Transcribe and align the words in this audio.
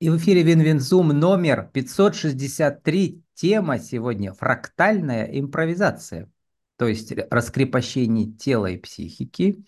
И 0.00 0.10
в 0.10 0.16
эфире 0.18 0.44
Win-Win 0.44 0.85
Zoom 0.85 1.08
номер 1.08 1.70
563. 1.72 3.20
Тема 3.34 3.80
сегодня 3.80 4.32
«Фрактальная 4.32 5.24
импровизация», 5.24 6.30
то 6.76 6.86
есть 6.86 7.12
раскрепощение 7.30 8.30
тела 8.32 8.66
и 8.66 8.78
психики, 8.78 9.64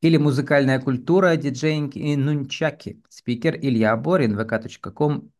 или 0.00 0.16
музыкальная 0.16 0.80
культура, 0.80 1.36
диджеинг 1.36 1.94
и 1.94 2.16
нунчаки. 2.16 3.00
Спикер 3.08 3.56
Илья 3.56 3.96
Борин, 3.96 4.36
vk.com, 4.36 5.30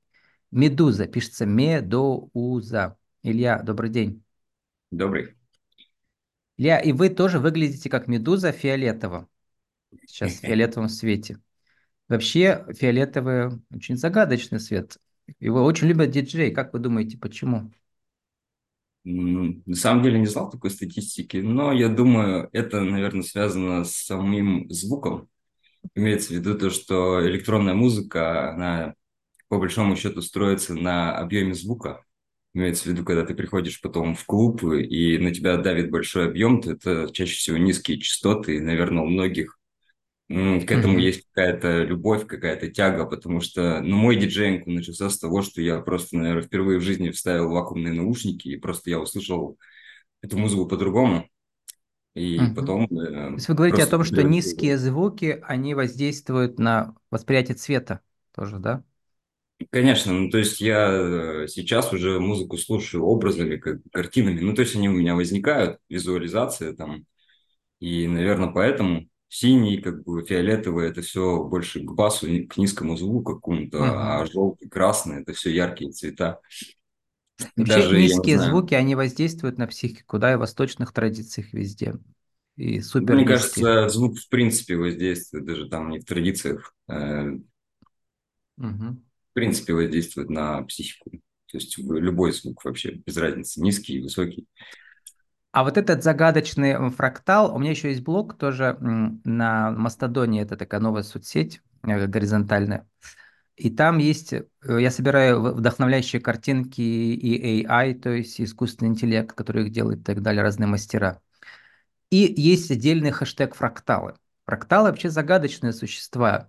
Медуза, 0.53 1.07
пишется 1.07 1.45
Медоуза. 1.45 2.97
Илья, 3.25 3.61
добрый 3.61 3.91
день. 3.91 4.23
Добрый. 4.93 5.35
Илья, 6.57 6.79
и 6.79 6.93
вы 6.93 7.09
тоже 7.09 7.41
выглядите 7.41 7.91
как 7.91 8.07
Медуза 8.07 8.53
фиолетово. 8.53 9.29
Сейчас 10.07 10.35
в 10.35 10.41
фиолетовом 10.41 10.89
свете. 10.89 11.41
Вообще 12.11 12.67
фиолетовый 12.77 13.61
очень 13.73 13.97
загадочный 13.97 14.59
цвет. 14.59 14.99
Его 15.39 15.63
очень 15.63 15.87
любят 15.87 16.11
диджеи. 16.11 16.51
Как 16.51 16.73
вы 16.73 16.81
думаете, 16.81 17.17
почему? 17.17 17.71
На 19.05 19.77
самом 19.77 20.03
деле 20.03 20.19
не 20.19 20.27
знал 20.27 20.51
такой 20.51 20.71
статистики, 20.71 21.37
но 21.37 21.73
я 21.73 21.89
думаю, 21.89 22.49
это, 22.53 22.81
наверное, 22.81 23.23
связано 23.23 23.85
с 23.85 23.93
самим 23.93 24.69
звуком. 24.71 25.29
Имеется 25.95 26.31
в 26.31 26.37
виду 26.37 26.59
то, 26.59 26.71
что 26.71 27.25
электронная 27.25 27.75
музыка, 27.75 28.51
она 28.51 28.95
по 29.47 29.61
большому 29.61 29.95
счету 29.95 30.21
строится 30.21 30.75
на 30.75 31.17
объеме 31.17 31.55
звука. 31.55 32.05
Имеется 32.55 32.83
в 32.83 32.87
виду, 32.89 33.05
когда 33.05 33.25
ты 33.25 33.37
приходишь 33.37 33.81
потом 33.81 34.17
в 34.17 34.25
клуб 34.27 34.65
и 34.65 35.17
на 35.19 35.33
тебя 35.33 35.57
давит 35.59 35.93
большой 35.93 36.27
объем, 36.27 36.61
то 36.61 36.73
это 36.73 37.09
чаще 37.13 37.37
всего 37.37 37.57
низкие 37.57 38.01
частоты, 38.01 38.57
и, 38.57 38.61
наверное, 38.61 39.05
у 39.05 39.07
многих 39.07 39.60
к 40.31 40.71
этому 40.71 40.97
mm-hmm. 40.97 41.03
есть 41.03 41.27
какая-то 41.33 41.83
любовь, 41.83 42.25
какая-то 42.25 42.69
тяга, 42.69 43.05
потому 43.05 43.41
что, 43.41 43.81
ну, 43.81 43.97
мой 43.97 44.15
диджейнг 44.15 44.65
начался 44.65 45.11
с 45.11 45.19
того, 45.19 45.43
что 45.43 45.61
я 45.61 45.81
просто, 45.81 46.17
наверное, 46.17 46.45
впервые 46.45 46.79
в 46.79 46.83
жизни 46.83 47.11
вставил 47.11 47.51
вакуумные 47.51 47.93
наушники, 47.93 48.47
и 48.47 48.57
просто 48.57 48.91
я 48.91 49.01
услышал 49.01 49.59
эту 50.23 50.39
музыку 50.39 50.67
по-другому. 50.67 51.29
И 52.15 52.39
mm-hmm. 52.39 52.55
потом... 52.55 52.85
Э, 52.85 53.07
то 53.07 53.35
есть 53.35 53.49
вы 53.49 53.55
говорите 53.57 53.83
о 53.83 53.87
том, 53.89 54.05
что 54.05 54.23
низкие 54.23 54.79
звуки, 54.79 55.43
они 55.43 55.75
воздействуют 55.75 56.61
на 56.61 56.95
восприятие 57.11 57.57
цвета 57.57 57.99
тоже, 58.33 58.61
да? 58.61 58.85
Конечно, 59.71 60.13
ну 60.13 60.31
то 60.31 60.39
есть 60.39 60.61
я 60.61 60.89
э, 60.91 61.47
сейчас 61.49 61.93
уже 61.93 62.21
музыку 62.21 62.57
слушаю 62.57 63.05
образами, 63.05 63.57
как 63.57 63.79
картинами, 63.93 64.41
ну 64.41 64.55
то 64.55 64.63
есть 64.63 64.77
они 64.77 64.89
у 64.89 64.93
меня 64.93 65.17
возникают, 65.17 65.79
визуализация 65.89 66.73
там, 66.73 67.05
и, 67.81 68.07
наверное, 68.07 68.49
поэтому 68.49 69.09
синий, 69.31 69.81
как 69.81 70.03
бы 70.03 70.25
фиолетовый, 70.25 70.89
это 70.89 71.03
все 71.03 71.43
больше 71.45 71.81
к 71.81 71.93
басу, 71.93 72.27
к 72.49 72.57
низкому 72.57 72.97
звуку 72.97 73.37
какому-то, 73.37 73.79
uh-huh. 73.79 73.95
а 73.95 74.27
желтый, 74.27 74.69
красный, 74.69 75.23
это 75.23 75.33
все 75.33 75.55
яркие 75.55 75.93
цвета. 75.93 76.41
Вообще 77.57 77.75
Даже, 77.75 77.97
низкие 77.97 78.39
звуки, 78.39 78.75
они 78.75 78.97
воздействуют 78.97 79.57
на 79.57 79.69
психику, 79.69 80.19
да, 80.19 80.33
и 80.33 80.37
в 80.37 80.41
восточных 80.41 80.93
традициях 80.93 81.53
везде. 81.53 81.95
И 82.57 82.81
супер 82.81 83.15
Мне 83.15 83.25
кажется, 83.25 83.89
звук 83.89 84.19
в 84.19 84.29
принципе 84.29 84.77
воздействует, 84.77 85.47
даже 85.47 85.69
там 85.69 85.91
не 85.91 86.01
в 86.01 86.05
традициях, 86.05 86.75
э, 86.89 86.93
uh-huh. 86.93 87.39
в 88.59 89.33
принципе 89.33 89.75
воздействует 89.75 90.29
на 90.29 90.63
психику. 90.65 91.13
То 91.47 91.57
есть 91.57 91.79
любой 91.79 92.33
звук 92.33 92.65
вообще, 92.65 93.01
без 93.07 93.17
разницы, 93.17 93.63
низкий, 93.63 94.03
высокий. 94.03 94.47
А 95.53 95.65
вот 95.65 95.77
этот 95.77 96.05
загадочный 96.05 96.91
фрактал, 96.91 97.55
у 97.55 97.59
меня 97.59 97.71
еще 97.71 97.89
есть 97.89 98.03
блог 98.03 98.39
тоже 98.39 98.77
на 98.81 99.73
Мастодоне, 99.73 100.43
это 100.43 100.57
такая 100.57 100.81
новая 100.81 101.03
соцсеть 101.03 101.61
э, 101.83 102.07
горизонтальная. 102.07 102.89
И 103.57 103.69
там 103.69 103.99
есть, 103.99 104.33
э, 104.33 104.45
я 104.63 104.91
собираю 104.93 105.41
вдохновляющие 105.55 106.23
картинки 106.23 106.81
и 106.81 107.65
AI, 107.67 107.95
то 107.95 108.11
есть 108.11 108.41
искусственный 108.41 108.91
интеллект, 108.91 109.33
который 109.33 109.65
их 109.67 109.73
делает 109.73 110.01
и 110.01 110.05
так 110.05 110.23
далее, 110.23 110.43
разные 110.43 110.69
мастера. 110.69 111.21
И 112.11 112.33
есть 112.37 112.71
отдельный 112.71 113.11
хэштег 113.11 113.57
фракталы. 113.57 114.15
Фракталы 114.47 114.91
вообще 114.91 115.11
загадочные 115.11 115.73
существа 115.73 116.49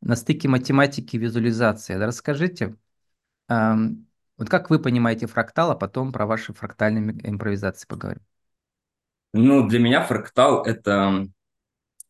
на 0.00 0.16
стыке 0.16 0.48
математики 0.48 1.14
и 1.14 1.18
визуализации. 1.18 1.94
Расскажите, 1.94 2.76
вот 3.48 4.48
как 4.48 4.70
вы 4.70 4.78
понимаете 4.78 5.26
фрактал, 5.26 5.70
а 5.72 5.74
потом 5.74 6.12
про 6.12 6.26
ваши 6.26 6.52
фрактальные 6.52 7.18
импровизации 7.28 7.86
поговорим. 7.86 8.22
Ну, 9.32 9.66
для 9.66 9.78
меня 9.78 10.02
фрактал– 10.02 10.62
это 10.66 11.26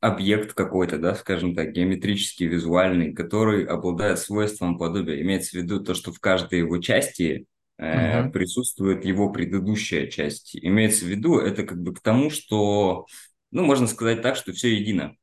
объект 0.02 0.54
какой-то, 0.54 0.98
да, 0.98 1.14
скажем 1.14 1.54
так, 1.54 1.70
геометрический, 1.70 2.48
визуальный, 2.48 3.12
который 3.12 3.64
обладает 3.64 4.18
свойством 4.18 4.76
подобия. 4.76 5.22
Имеется 5.22 5.52
в 5.52 5.62
виду 5.62 5.78
то, 5.78 5.94
что 5.94 6.12
в 6.12 6.18
каждой 6.18 6.58
его 6.58 6.78
части 6.78 7.46
э, 7.78 8.22
угу. 8.22 8.32
присутствует 8.32 9.04
его 9.04 9.30
предыдущая 9.30 10.08
часть. 10.08 10.56
Имеется 10.56 11.04
в 11.04 11.08
виду 11.08 11.38
это 11.38 11.62
как 11.62 11.80
бы 11.80 11.94
к 11.94 12.00
тому, 12.00 12.30
что, 12.30 13.06
ну, 13.52 13.64
можно 13.64 13.86
сказать 13.86 14.22
так, 14.22 14.34
что 14.34 14.52
все 14.52 14.76
едино. 14.76 15.14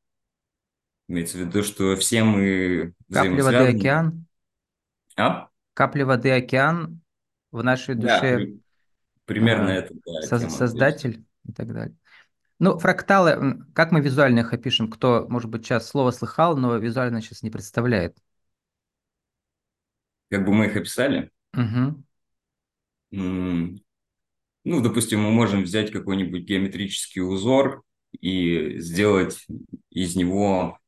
Имеется 1.08 1.36
в 1.36 1.40
виду, 1.42 1.62
что 1.62 1.94
все 1.96 2.24
мы 2.24 2.94
Капли 3.12 3.40
воды 3.42 3.56
океан? 3.56 4.26
А? 5.16 5.48
Капли 5.74 6.04
воды 6.04 6.30
океан 6.30 7.02
в 7.50 7.62
нашей 7.62 7.96
душе. 7.96 8.46
Да, 8.46 8.52
примерно 9.26 9.72
а, 9.72 9.74
это, 9.74 9.94
да, 10.06 10.22
со- 10.22 10.48
Создатель 10.48 11.22
и 11.46 11.52
так 11.52 11.72
далее. 11.72 11.96
Ну, 12.58 12.78
фракталы, 12.78 13.64
как 13.74 13.90
мы 13.90 14.00
визуально 14.00 14.40
их 14.40 14.52
опишем? 14.52 14.90
Кто, 14.90 15.26
может 15.28 15.48
быть, 15.48 15.64
сейчас 15.64 15.88
слово 15.88 16.10
слыхал, 16.10 16.56
но 16.56 16.76
визуально 16.76 17.22
сейчас 17.22 17.42
не 17.42 17.50
представляет. 17.50 18.18
Как 20.30 20.44
бы 20.44 20.52
мы 20.52 20.66
их 20.66 20.76
описали? 20.76 21.30
Угу. 21.54 22.04
Ну, 23.12 24.82
допустим, 24.82 25.22
мы 25.22 25.30
можем 25.30 25.62
взять 25.62 25.90
какой-нибудь 25.90 26.42
геометрический 26.42 27.22
узор 27.22 27.82
и 28.20 28.78
сделать 28.78 29.46
из 29.90 30.16
него, 30.16 30.78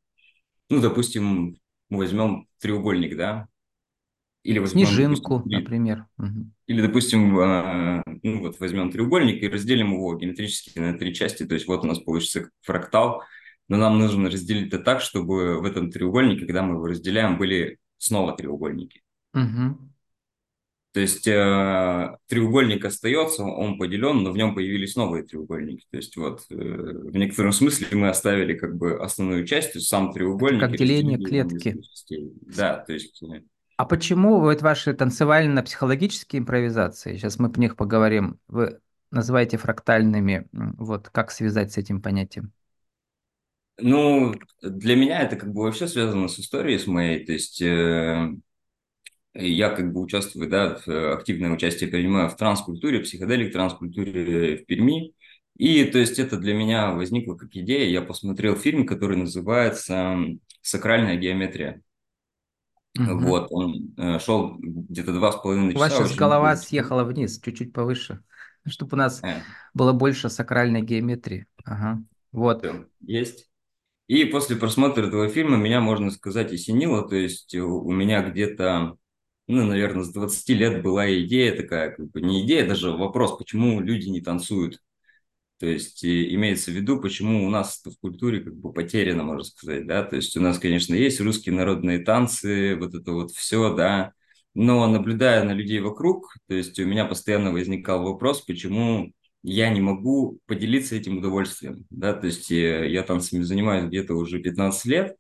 ну, 0.69 0.81
допустим, 0.81 1.57
мы 1.89 1.99
возьмем 1.99 2.49
треугольник, 2.59 3.17
да, 3.17 3.49
или 4.43 4.59
возьмем, 4.59 4.87
Снежинку, 4.87 5.37
допустим, 5.39 5.59
например. 5.59 6.07
Или, 6.73 6.81
допустим, 6.81 7.39
а, 7.39 8.03
ну 8.23 8.41
вот 8.41 8.59
возьмем 8.59 8.91
треугольник 8.91 9.43
и 9.43 9.49
разделим 9.49 9.93
его 9.93 10.17
геометрически 10.17 10.79
на 10.79 10.95
три 10.97 11.15
части. 11.15 11.45
То 11.45 11.53
есть 11.53 11.69
вот 11.69 11.85
у 11.85 11.87
нас 11.87 11.99
получится 11.99 12.49
фрактал, 12.63 13.23
но 13.69 13.77
нам 13.77 13.99
нужно 13.99 14.31
разделить 14.31 14.69
это 14.69 14.79
так, 14.79 15.03
чтобы 15.03 15.61
в 15.61 15.67
этом 15.67 15.91
треугольнике, 15.91 16.47
когда 16.47 16.63
мы 16.63 16.77
его 16.77 16.87
разделяем, 16.87 17.37
были 17.37 17.77
снова 17.99 18.35
треугольники. 18.35 19.03
Угу. 19.35 19.93
То 20.93 21.01
есть 21.01 21.27
э, 21.29 22.17
треугольник 22.27 22.87
остается, 22.87 23.45
он 23.45 23.77
поделен, 23.77 24.23
но 24.23 24.33
в 24.33 24.37
нем 24.39 24.55
появились 24.55 24.97
новые 24.97 25.25
треугольники. 25.25 25.85
То 25.91 25.99
есть 25.99 26.17
вот 26.17 26.47
э, 26.49 26.55
в 26.55 27.15
некотором 27.15 27.53
смысле 27.53 27.87
мы 27.93 28.09
оставили 28.09 28.55
как 28.55 28.79
бы 28.79 28.99
основную 28.99 29.45
часть, 29.45 29.79
сам 29.83 30.11
треугольник. 30.11 30.63
Это 30.63 30.71
как 30.71 30.79
деление 30.79 31.19
клетки. 31.19 31.83
Да, 32.57 32.79
то 32.79 32.95
есть 32.95 33.23
э, 33.23 33.43
а 33.83 33.85
почему 33.85 34.39
вот 34.39 34.63
ваши 34.63 34.95
танцевально-психологические 34.95 36.39
импровизации, 36.39 37.17
сейчас 37.17 37.41
мы 37.41 37.51
по 37.51 37.59
них 37.59 37.75
поговорим, 37.75 38.39
вы 38.47 38.79
называете 39.11 39.57
фрактальными, 39.57 40.47
вот 40.53 41.09
как 41.09 41.33
связать 41.33 41.73
с 41.73 41.79
этим 41.79 42.01
понятием? 42.01 42.53
Ну, 43.81 44.37
для 44.63 44.95
меня 44.95 45.23
это 45.23 45.35
как 45.35 45.53
бы 45.53 45.63
вообще 45.63 45.89
связано 45.89 46.29
с 46.29 46.39
историей 46.39 46.79
с 46.79 46.87
моей, 46.87 47.27
то 47.27 47.33
есть 47.33 47.61
э, 47.61 48.31
я 49.35 49.71
как 49.71 49.93
бы 49.93 50.01
участвую, 50.01 50.49
да, 50.49 50.79
в 50.87 51.15
активное 51.15 51.51
участие 51.51 51.91
принимаю 51.91 52.31
в 52.31 52.37
транскультуре, 52.37 53.01
психоделик 53.01 53.53
транскультуре 53.53 54.59
в 54.59 54.67
Перми, 54.67 55.13
и 55.57 55.83
то 55.87 55.99
есть 55.99 56.21
это 56.21 56.37
для 56.37 56.55
меня 56.55 56.93
возникло 56.93 57.35
как 57.35 57.49
идея, 57.57 57.89
я 57.89 58.01
посмотрел 58.01 58.55
фильм, 58.55 58.87
который 58.87 59.17
называется 59.17 60.19
«Сакральная 60.61 61.17
геометрия». 61.17 61.83
Угу. 62.99 63.19
Вот, 63.21 63.47
он 63.51 63.95
э, 63.97 64.19
шел 64.19 64.57
где-то 64.59 65.13
два 65.13 65.33
с 65.33 65.37
половиной 65.37 65.73
часа. 65.73 65.79
У 65.79 65.89
вас 65.89 65.97
сейчас 65.97 66.17
голова 66.17 66.51
быстро. 66.51 66.69
съехала 66.69 67.05
вниз, 67.05 67.41
чуть-чуть 67.41 67.73
повыше, 67.73 68.23
чтобы 68.67 68.95
у 68.95 68.99
нас 68.99 69.23
э. 69.23 69.41
было 69.73 69.93
больше 69.93 70.29
сакральной 70.29 70.83
геометрии. 70.83 71.47
Ага, 71.65 72.03
вот. 72.33 72.67
Есть. 73.01 73.49
И 74.09 74.25
после 74.27 74.57
просмотра 74.57 75.07
этого 75.07 75.29
фильма 75.29 75.57
меня, 75.57 75.81
можно 75.81 76.11
сказать, 76.11 76.53
осенило. 76.53 77.09
То 77.09 77.17
есть 77.17 77.55
у 77.55 77.91
меня 77.91 78.29
где-то, 78.29 78.99
ну, 79.47 79.65
наверное, 79.65 80.05
с 80.05 80.13
20 80.13 80.49
лет 80.51 80.83
была 80.83 81.11
идея 81.21 81.57
такая, 81.57 81.93
как 81.93 82.11
бы 82.11 82.21
не 82.21 82.45
идея, 82.45 82.69
даже 82.69 82.91
вопрос, 82.91 83.39
почему 83.39 83.81
люди 83.81 84.09
не 84.09 84.21
танцуют. 84.21 84.81
То 85.63 85.69
есть 85.69 86.05
имеется 86.05 86.73
в 86.73 86.75
виду, 86.75 87.01
почему 87.01 87.47
у 87.47 87.51
нас 87.51 87.81
в 87.85 87.97
культуре 88.01 88.41
как 88.41 88.57
бы 88.57 88.73
потеряно, 88.73 89.23
можно 89.23 89.45
сказать, 89.45 89.87
да, 89.87 90.03
то 90.03 90.17
есть 90.17 90.37
у 90.37 90.41
нас, 90.41 90.59
конечно, 90.59 90.93
есть 90.97 91.21
русские 91.21 91.55
народные 91.55 92.01
танцы, 92.01 92.75
вот 92.77 92.97
это 92.97 93.13
вот 93.13 93.31
все, 93.31 93.73
да, 93.73 94.13
но 94.55 94.85
наблюдая 94.89 95.45
на 95.45 95.53
людей 95.53 95.79
вокруг, 95.79 96.35
то 96.49 96.55
есть 96.55 96.81
у 96.81 96.85
меня 96.85 97.05
постоянно 97.05 97.53
возникал 97.53 98.03
вопрос, 98.03 98.41
почему 98.41 99.13
я 99.45 99.71
не 99.71 99.81
могу 99.81 100.41
поделиться 100.47 100.97
этим 100.97 101.19
удовольствием, 101.19 101.87
да, 101.91 102.13
то 102.13 102.27
есть 102.27 102.51
я 102.51 103.03
танцами 103.05 103.43
занимаюсь 103.43 103.87
где-то 103.87 104.15
уже 104.15 104.41
15 104.41 104.85
лет, 104.87 105.17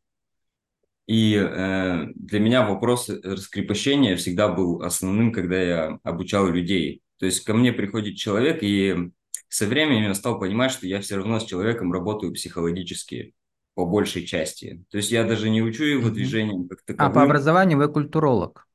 И 1.06 1.34
э, 1.34 2.06
для 2.14 2.40
меня 2.40 2.66
вопрос 2.66 3.08
раскрепощения 3.08 4.16
всегда 4.16 4.48
был 4.48 4.82
основным, 4.82 5.32
когда 5.32 5.60
я 5.60 5.98
обучал 6.04 6.46
людей. 6.48 7.02
То 7.18 7.26
есть 7.26 7.44
ко 7.44 7.54
мне 7.54 7.72
приходит 7.72 8.16
человек, 8.16 8.62
и 8.62 9.10
со 9.52 9.66
временем 9.66 10.04
я 10.04 10.14
стал 10.14 10.38
понимать, 10.38 10.70
что 10.72 10.86
я 10.86 11.00
все 11.00 11.16
равно 11.16 11.38
с 11.40 11.44
человеком 11.44 11.92
работаю 11.92 12.32
психологически 12.32 13.34
по 13.74 13.86
большей 13.86 14.26
части. 14.26 14.84
То 14.90 14.98
есть 14.98 15.10
я 15.10 15.24
даже 15.24 15.50
не 15.50 15.62
учу 15.62 15.84
его 15.84 16.10
движением 16.10 16.68
как 16.68 16.80
А 16.96 17.10
по 17.10 17.20
таковым. 17.20 17.22
образованию 17.22 17.78
вы 17.78 17.88
культуролог. 17.88 18.66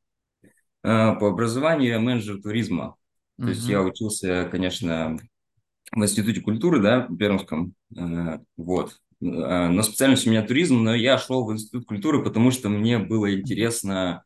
Э, 0.83 1.15
по 1.19 1.29
образованию 1.29 1.89
я 1.89 1.99
менеджер 1.99 2.41
туризма. 2.41 2.95
То 3.43 3.51
есть 3.51 3.67
я 3.67 3.81
учился, 3.81 4.47
конечно, 4.51 5.17
в 5.91 6.03
Институте 6.03 6.41
культуры, 6.41 6.81
да, 6.81 7.07
Пермском, 7.19 7.73
э, 7.95 8.39
вот. 8.57 8.97
Э, 9.21 9.69
Но 9.69 9.83
специальность 9.83 10.27
у 10.27 10.31
меня 10.31 10.43
туризм, 10.45 10.83
но 10.83 10.95
я 10.95 11.17
шел 11.17 11.45
в 11.45 11.53
Институт 11.53 11.85
культуры, 11.85 12.23
потому 12.23 12.51
что 12.51 12.69
мне 12.69 12.99
было 12.99 13.33
интересно, 13.33 14.23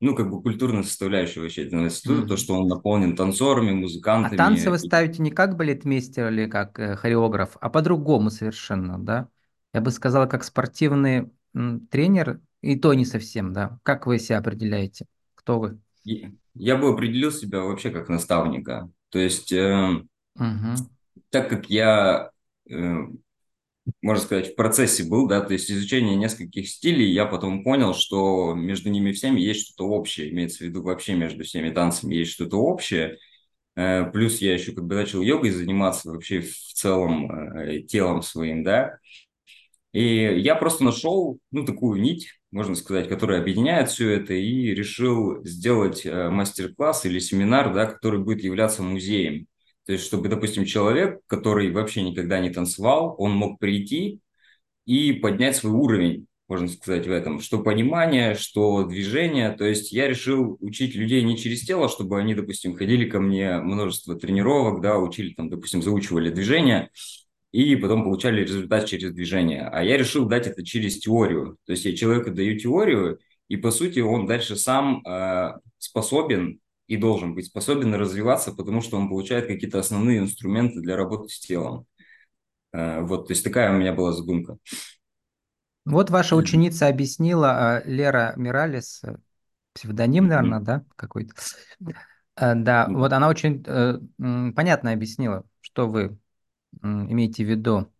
ну, 0.00 0.14
как 0.14 0.30
бы 0.30 0.42
культурная 0.42 0.82
составляющая 0.82 1.40
вообще 1.40 1.66
этого 1.66 1.84
института, 1.84 2.26
то, 2.28 2.36
Мгм. 2.36 2.38
что 2.38 2.54
он 2.54 2.68
наполнен 2.68 3.16
танцорами, 3.16 3.72
А 4.20 4.30
танцы 4.30 4.70
музыкантами. 4.70 4.70
вы 4.70 4.78
ставите 4.78 5.22
не 5.22 5.30
как 5.30 5.56
балетмейстер 5.56 6.28
или 6.32 6.46
как 6.48 6.78
э, 6.80 6.96
хореограф, 6.96 7.56
а 7.60 7.68
по-другому 7.70 8.30
совершенно, 8.30 8.98
да? 8.98 9.28
Я 9.72 9.80
бы 9.80 9.90
сказала, 9.90 10.26
как 10.26 10.42
спортивный 10.44 11.30
м, 11.54 11.86
тренер, 11.88 12.40
и 12.62 12.76
то 12.78 12.94
не 12.94 13.04
совсем, 13.04 13.52
да. 13.52 13.78
Как 13.82 14.06
вы 14.06 14.18
себя 14.18 14.38
определяете? 14.38 15.06
Кто 15.34 15.60
вы? 15.60 15.80
И 16.04 16.30
Я 16.54 16.76
бы 16.76 16.88
определил 16.88 17.30
себя 17.32 17.60
вообще 17.60 17.90
как 17.90 18.08
наставника. 18.08 18.90
То 19.10 19.18
есть, 19.18 19.52
э, 19.52 20.02
Мгм. 20.34 20.88
так 21.30 21.48
как 21.50 21.68
я 21.70 22.30
э, 22.70 22.74
можно 24.02 24.22
сказать, 24.22 24.52
в 24.52 24.54
процессе 24.56 25.04
был, 25.04 25.26
да, 25.28 25.40
то 25.40 25.52
есть 25.52 25.70
изучение 25.70 26.16
нескольких 26.16 26.68
стилей, 26.68 27.12
я 27.12 27.26
потом 27.26 27.62
понял, 27.64 27.94
что 27.94 28.54
между 28.54 28.90
ними 28.90 29.12
всеми 29.12 29.40
есть 29.40 29.66
что-то 29.68 29.88
общее, 29.88 30.30
имеется 30.30 30.58
в 30.58 30.60
виду 30.62 30.82
вообще 30.82 31.14
между 31.14 31.44
всеми 31.44 31.70
танцами 31.70 32.14
есть 32.16 32.32
что-то 32.32 32.58
общее. 32.58 33.18
Э, 33.76 34.10
Плюс 34.12 34.40
я 34.40 34.54
еще 34.54 34.72
как 34.72 34.86
бы 34.86 34.94
начал 34.96 35.22
йогой 35.22 35.50
заниматься 35.50 36.10
вообще 36.10 36.40
в 36.40 36.52
целом 36.74 37.30
э, 37.58 37.80
телом 37.82 38.22
своим, 38.22 38.64
да, 38.64 38.98
и 39.92 40.40
я 40.40 40.56
просто 40.56 40.84
нашел, 40.84 41.38
ну, 41.50 41.64
такую 41.64 42.00
нить, 42.00 42.28
можно 42.50 42.74
сказать, 42.74 43.08
которая 43.08 43.40
объединяет 43.40 43.88
все 43.90 44.10
это, 44.10 44.34
и 44.34 44.74
решил 44.74 45.42
сделать 45.44 46.04
э, 46.04 46.28
мастер-класс 46.28 47.06
или 47.06 47.18
семинар, 47.18 47.72
да, 47.72 47.86
который 47.86 48.20
будет 48.20 48.44
являться 48.44 48.82
музеем. 48.82 49.46
То 49.86 49.92
есть, 49.92 50.04
чтобы, 50.04 50.28
допустим, 50.28 50.64
человек, 50.64 51.20
который 51.26 51.70
вообще 51.70 52.02
никогда 52.02 52.40
не 52.40 52.50
танцевал, 52.50 53.14
он 53.18 53.32
мог 53.32 53.60
прийти 53.60 54.20
и 54.84 55.12
поднять 55.12 55.56
свой 55.56 55.72
уровень, 55.72 56.26
можно 56.48 56.68
сказать, 56.68 57.06
в 57.06 57.10
этом. 57.10 57.40
Что 57.40 57.62
понимание, 57.62 58.34
что 58.34 58.84
движение. 58.84 59.52
То 59.52 59.64
есть 59.64 59.92
я 59.92 60.08
решил 60.08 60.56
учить 60.60 60.94
людей 60.96 61.22
не 61.22 61.36
через 61.38 61.62
тело, 61.62 61.88
чтобы 61.88 62.18
они, 62.18 62.34
допустим, 62.34 62.74
ходили 62.74 63.08
ко 63.08 63.20
мне 63.20 63.58
множество 63.58 64.16
тренировок, 64.16 64.80
да, 64.82 64.98
учили 64.98 65.34
там, 65.34 65.50
допустим, 65.50 65.82
заучивали 65.82 66.30
движение, 66.30 66.90
и 67.52 67.76
потом 67.76 68.04
получали 68.04 68.42
результат 68.42 68.86
через 68.86 69.12
движение. 69.12 69.68
А 69.72 69.84
я 69.84 69.96
решил 69.96 70.26
дать 70.26 70.46
это 70.48 70.64
через 70.64 70.98
теорию. 70.98 71.58
То 71.64 71.72
есть 71.72 71.84
я 71.84 71.96
человеку 71.96 72.30
даю 72.30 72.58
теорию, 72.58 73.18
и 73.48 73.56
по 73.56 73.70
сути 73.70 74.00
он 74.00 74.26
дальше 74.26 74.56
сам 74.56 75.02
э, 75.06 75.54
способен 75.78 76.60
и 76.86 76.96
должен 76.96 77.34
быть 77.34 77.46
способен 77.46 77.94
развиваться, 77.94 78.52
потому 78.52 78.80
что 78.80 78.96
он 78.96 79.08
получает 79.08 79.46
какие-то 79.46 79.78
основные 79.78 80.18
инструменты 80.18 80.80
для 80.80 80.96
работы 80.96 81.28
с 81.28 81.38
телом. 81.40 81.86
Э, 82.72 83.00
вот, 83.00 83.26
то 83.26 83.32
есть 83.32 83.44
такая 83.44 83.72
у 83.74 83.78
меня 83.78 83.92
была 83.92 84.12
задумка. 84.12 84.58
Вот 85.84 86.10
ваша 86.10 86.34
ученица 86.36 86.88
объяснила, 86.88 87.80
э, 87.80 87.88
Лера 87.88 88.34
Миралес, 88.36 89.02
э, 89.04 89.16
псевдоним, 89.72 90.26
наверное, 90.26 90.60
да, 90.60 90.84
какой-то. 90.96 91.34
Э, 92.36 92.54
Да, 92.54 92.86
вот 92.90 93.12
она 93.12 93.28
очень 93.28 93.62
понятно 94.54 94.92
объяснила, 94.92 95.44
что 95.60 95.88
вы 95.88 96.18
имеете 96.82 97.44
в 97.44 97.48
виду. 97.48 97.90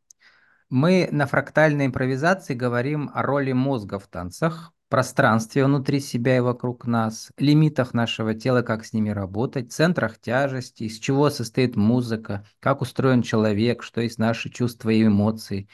Мы 0.68 1.08
на 1.12 1.26
фрактальной 1.26 1.86
импровизации 1.86 2.54
говорим 2.54 3.10
о 3.14 3.22
роли 3.22 3.52
мозга 3.52 3.98
в 3.98 4.08
танцах, 4.08 4.72
пространстве 4.88 5.64
внутри 5.64 6.00
себя 6.00 6.36
и 6.36 6.40
вокруг 6.40 6.86
нас, 6.86 7.30
лимитах 7.38 7.94
нашего 7.94 8.34
тела, 8.34 8.62
как 8.62 8.84
с 8.84 8.92
ними 8.92 9.10
работать, 9.10 9.72
центрах 9.72 10.18
тяжести, 10.18 10.84
из 10.84 10.98
чего 10.98 11.30
состоит 11.30 11.76
музыка, 11.76 12.46
как 12.60 12.80
устроен 12.82 13.22
человек, 13.22 13.82
что 13.82 14.00
есть 14.00 14.18
наши 14.18 14.48
чувства 14.50 14.90
и 14.90 15.04
эмоции, 15.04 15.68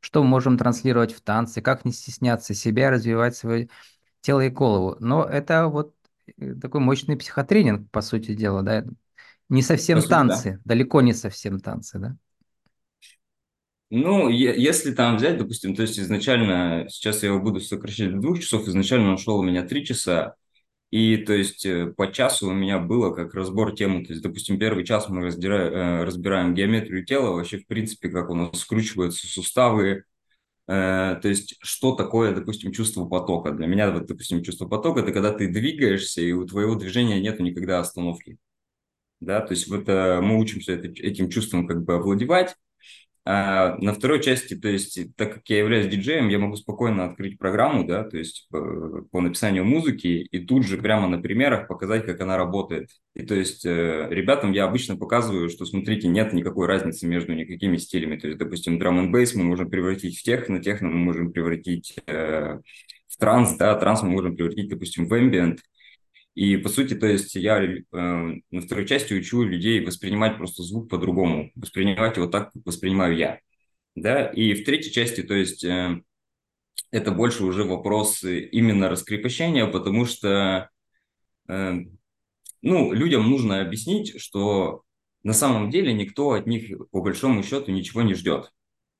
что 0.00 0.22
мы 0.22 0.28
можем 0.30 0.58
транслировать 0.58 1.12
в 1.12 1.20
танце, 1.20 1.60
как 1.60 1.84
не 1.84 1.92
стесняться 1.92 2.54
себя, 2.54 2.90
развивать 2.90 3.36
свое 3.36 3.68
тело 4.20 4.40
и 4.40 4.50
голову. 4.50 4.96
Но 5.00 5.24
это 5.24 5.68
вот 5.68 5.94
э, 6.38 6.54
такой 6.54 6.80
мощный 6.80 7.16
психотренинг, 7.16 7.90
по 7.90 8.00
сути 8.00 8.34
дела, 8.34 8.62
да, 8.62 8.84
не 9.48 9.62
По 9.62 9.66
совсем 9.68 10.00
сути, 10.00 10.10
да. 10.10 10.16
танцы, 10.16 10.60
далеко 10.64 11.00
не 11.00 11.12
совсем 11.12 11.60
танцы, 11.60 11.98
да. 11.98 12.16
Ну, 13.90 14.28
если 14.28 14.92
там 14.92 15.16
взять, 15.16 15.38
допустим, 15.38 15.76
то 15.76 15.82
есть 15.82 15.98
изначально, 16.00 16.86
сейчас 16.88 17.22
я 17.22 17.28
его 17.28 17.38
буду 17.40 17.60
сокращать 17.60 18.12
до 18.12 18.20
двух 18.20 18.40
часов, 18.40 18.66
изначально 18.66 19.10
он 19.10 19.18
шел 19.18 19.38
у 19.38 19.44
меня 19.44 19.62
три 19.64 19.84
часа, 19.86 20.34
и 20.90 21.18
то 21.18 21.34
есть 21.34 21.66
э, 21.66 21.88
по 21.88 22.12
часу 22.12 22.48
у 22.48 22.52
меня 22.54 22.80
было 22.80 23.14
как 23.14 23.34
разбор 23.34 23.74
темы, 23.76 24.04
то 24.06 24.12
есть, 24.12 24.22
допустим, 24.24 24.58
первый 24.58 24.84
час 24.84 25.08
мы 25.10 25.22
раздира- 25.26 25.70
э, 26.02 26.04
разбираем 26.04 26.54
геометрию 26.54 27.04
тела, 27.04 27.32
вообще, 27.32 27.58
в 27.58 27.66
принципе, 27.68 28.08
как 28.10 28.30
у 28.30 28.34
нас 28.34 28.58
скручиваются 28.60 29.26
суставы, 29.28 30.04
э, 30.68 31.18
то 31.22 31.28
есть, 31.28 31.56
что 31.62 31.94
такое, 31.96 32.34
допустим, 32.34 32.72
чувство 32.72 33.06
потока. 33.06 33.52
Для 33.52 33.66
меня, 33.68 33.90
вот, 33.92 34.06
допустим, 34.06 34.42
чувство 34.44 34.66
потока– 34.68 35.02
это 35.02 35.12
когда 35.12 35.32
ты 35.32 35.48
двигаешься, 35.48 36.22
и 36.22 36.32
у 36.32 36.46
твоего 36.46 36.76
движения 36.76 37.20
нету 37.20 37.42
никогда 37.44 37.80
остановки, 37.80 38.38
да, 39.20 39.40
то 39.42 39.54
есть 39.54 39.68
вот 39.68 39.88
мы 39.88 40.38
учимся 40.38 40.72
это- 40.72 40.88
этим 40.88 41.30
чувством 41.30 41.66
как 41.66 41.84
бы 41.84 41.94
овладевать, 41.96 42.56
а 43.28 43.76
на 43.78 43.92
второй 43.92 44.22
части, 44.22 44.54
то 44.54 44.68
есть, 44.68 45.00
так 45.16 45.34
как 45.34 45.48
я 45.48 45.58
являюсь 45.58 45.88
диджеем, 45.88 46.28
я 46.28 46.38
могу 46.38 46.54
спокойно 46.54 47.06
открыть 47.06 47.38
программу, 47.38 47.84
да, 47.84 48.04
то 48.04 48.16
есть 48.16 48.46
по, 48.50 49.02
по 49.10 49.20
написанию 49.20 49.64
музыки 49.64 50.06
и 50.06 50.38
тут 50.46 50.64
же 50.64 50.78
прямо 50.78 51.08
на 51.08 51.20
примерах 51.20 51.66
показать, 51.66 52.06
как 52.06 52.20
она 52.20 52.36
работает. 52.36 52.88
И 53.16 53.26
то 53.26 53.34
есть 53.34 53.66
э, 53.66 54.06
ребятам 54.10 54.52
я 54.52 54.64
обычно 54.64 54.96
показываю, 54.96 55.50
что, 55.50 55.64
смотрите, 55.66 56.06
нет 56.06 56.32
никакой 56.34 56.68
разницы 56.68 57.08
между 57.08 57.32
никакими 57.34 57.78
стилями. 57.78 58.16
То 58.16 58.28
есть, 58.28 58.38
допустим, 58.38 58.78
драм 58.78 58.96
н 58.96 59.10
бейс 59.10 59.34
мы 59.34 59.42
можем 59.42 59.70
превратить 59.70 60.16
в 60.16 60.22
техно, 60.22 60.62
техно 60.62 60.88
мы 60.88 60.98
можем 60.98 61.32
превратить 61.32 61.96
э, 62.06 62.60
в 63.08 63.16
транс, 63.18 63.56
да, 63.56 63.74
транс 63.74 64.02
мы 64.02 64.10
можем 64.10 64.36
превратить, 64.36 64.68
допустим, 64.68 65.08
в 65.08 65.12
ambient. 65.12 65.58
И, 66.36 66.58
по 66.58 66.68
сути, 66.68 66.94
то 66.94 67.06
есть 67.06 67.34
я 67.34 67.62
э, 67.62 67.76
на 67.90 68.60
второй 68.60 68.86
части 68.86 69.14
учу 69.14 69.42
людей 69.42 69.82
воспринимать 69.82 70.36
просто 70.36 70.62
звук 70.62 70.90
по-другому, 70.90 71.50
воспринимать 71.54 72.18
его 72.18 72.26
так, 72.26 72.52
как 72.52 72.62
воспринимаю 72.66 73.16
я. 73.16 73.40
Да? 73.94 74.26
И 74.26 74.52
в 74.52 74.66
третьей 74.66 74.92
части, 74.92 75.22
то 75.22 75.32
есть 75.32 75.64
э, 75.64 76.02
это 76.90 77.10
больше 77.10 77.42
уже 77.42 77.64
вопрос 77.64 78.22
именно 78.22 78.90
раскрепощения, 78.90 79.66
потому 79.66 80.04
что 80.04 80.68
э, 81.48 81.72
ну, 82.60 82.92
людям 82.92 83.30
нужно 83.30 83.62
объяснить, 83.62 84.20
что 84.20 84.82
на 85.22 85.32
самом 85.32 85.70
деле 85.70 85.94
никто 85.94 86.32
от 86.32 86.46
них, 86.46 86.70
по 86.90 87.00
большому 87.00 87.42
счету, 87.44 87.72
ничего 87.72 88.02
не 88.02 88.12
ждет. 88.12 88.52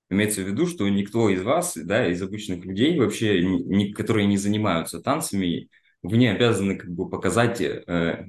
Имеется 0.09 0.41
в 0.43 0.49
виду, 0.49 0.67
что 0.67 0.89
никто 0.89 1.29
из 1.29 1.43
вас, 1.43 1.77
да, 1.77 2.09
из 2.09 2.23
обычных 2.23 2.65
людей 2.65 2.99
вообще, 2.99 3.43
ни- 3.43 3.93
которые 3.93 4.27
не 4.27 4.39
занимаются 4.39 5.01
танцами, 5.01 5.69
вы 6.09 6.17
не 6.17 6.29
обязаны 6.29 6.77
как 6.77 6.91
бы 6.91 7.09
показать 7.09 7.61
э, 7.61 8.27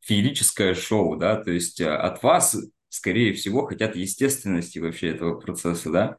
феерическое 0.00 0.74
шоу, 0.74 1.16
да, 1.16 1.36
то 1.36 1.50
есть 1.50 1.80
э, 1.80 1.88
от 1.88 2.22
вас, 2.22 2.56
скорее 2.88 3.32
всего, 3.32 3.66
хотят 3.66 3.96
естественности 3.96 4.78
вообще 4.78 5.08
этого 5.08 5.38
процесса, 5.38 5.90
да. 5.90 6.16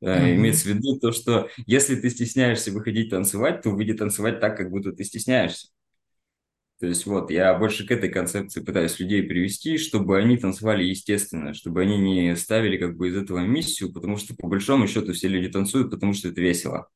Мгм. 0.00 0.36
имеется 0.36 0.64
в 0.64 0.72
виду 0.72 0.98
то, 0.98 1.12
что 1.12 1.48
если 1.66 1.96
ты 1.96 2.10
стесняешься 2.10 2.72
выходить 2.72 3.10
танцевать, 3.10 3.62
то 3.62 3.70
выйди 3.70 3.94
танцевать 3.94 4.38
так, 4.38 4.56
как 4.56 4.70
будто 4.70 4.92
ты 4.92 5.02
стесняешься. 5.02 5.68
То 6.80 6.88
есть 6.88 7.06
вот, 7.06 7.30
я 7.30 7.54
больше 7.54 7.86
к 7.86 7.90
этой 7.90 8.10
концепции 8.10 8.60
пытаюсь 8.60 8.98
людей 8.98 9.22
привести, 9.22 9.78
чтобы 9.78 10.18
они 10.18 10.36
танцевали 10.36 10.84
естественно, 10.84 11.54
чтобы 11.54 11.82
они 11.82 11.96
не 11.98 12.36
ставили 12.36 12.76
как 12.76 12.96
бы 12.96 13.08
из 13.08 13.16
этого 13.16 13.38
миссию, 13.38 13.92
потому 13.92 14.16
что 14.16 14.34
по 14.34 14.48
большому 14.48 14.86
счету 14.86 15.12
все 15.12 15.28
люди 15.28 15.48
танцуют, 15.48 15.90
потому 15.90 16.12
что 16.12 16.28
это 16.28 16.40
весело. 16.40 16.88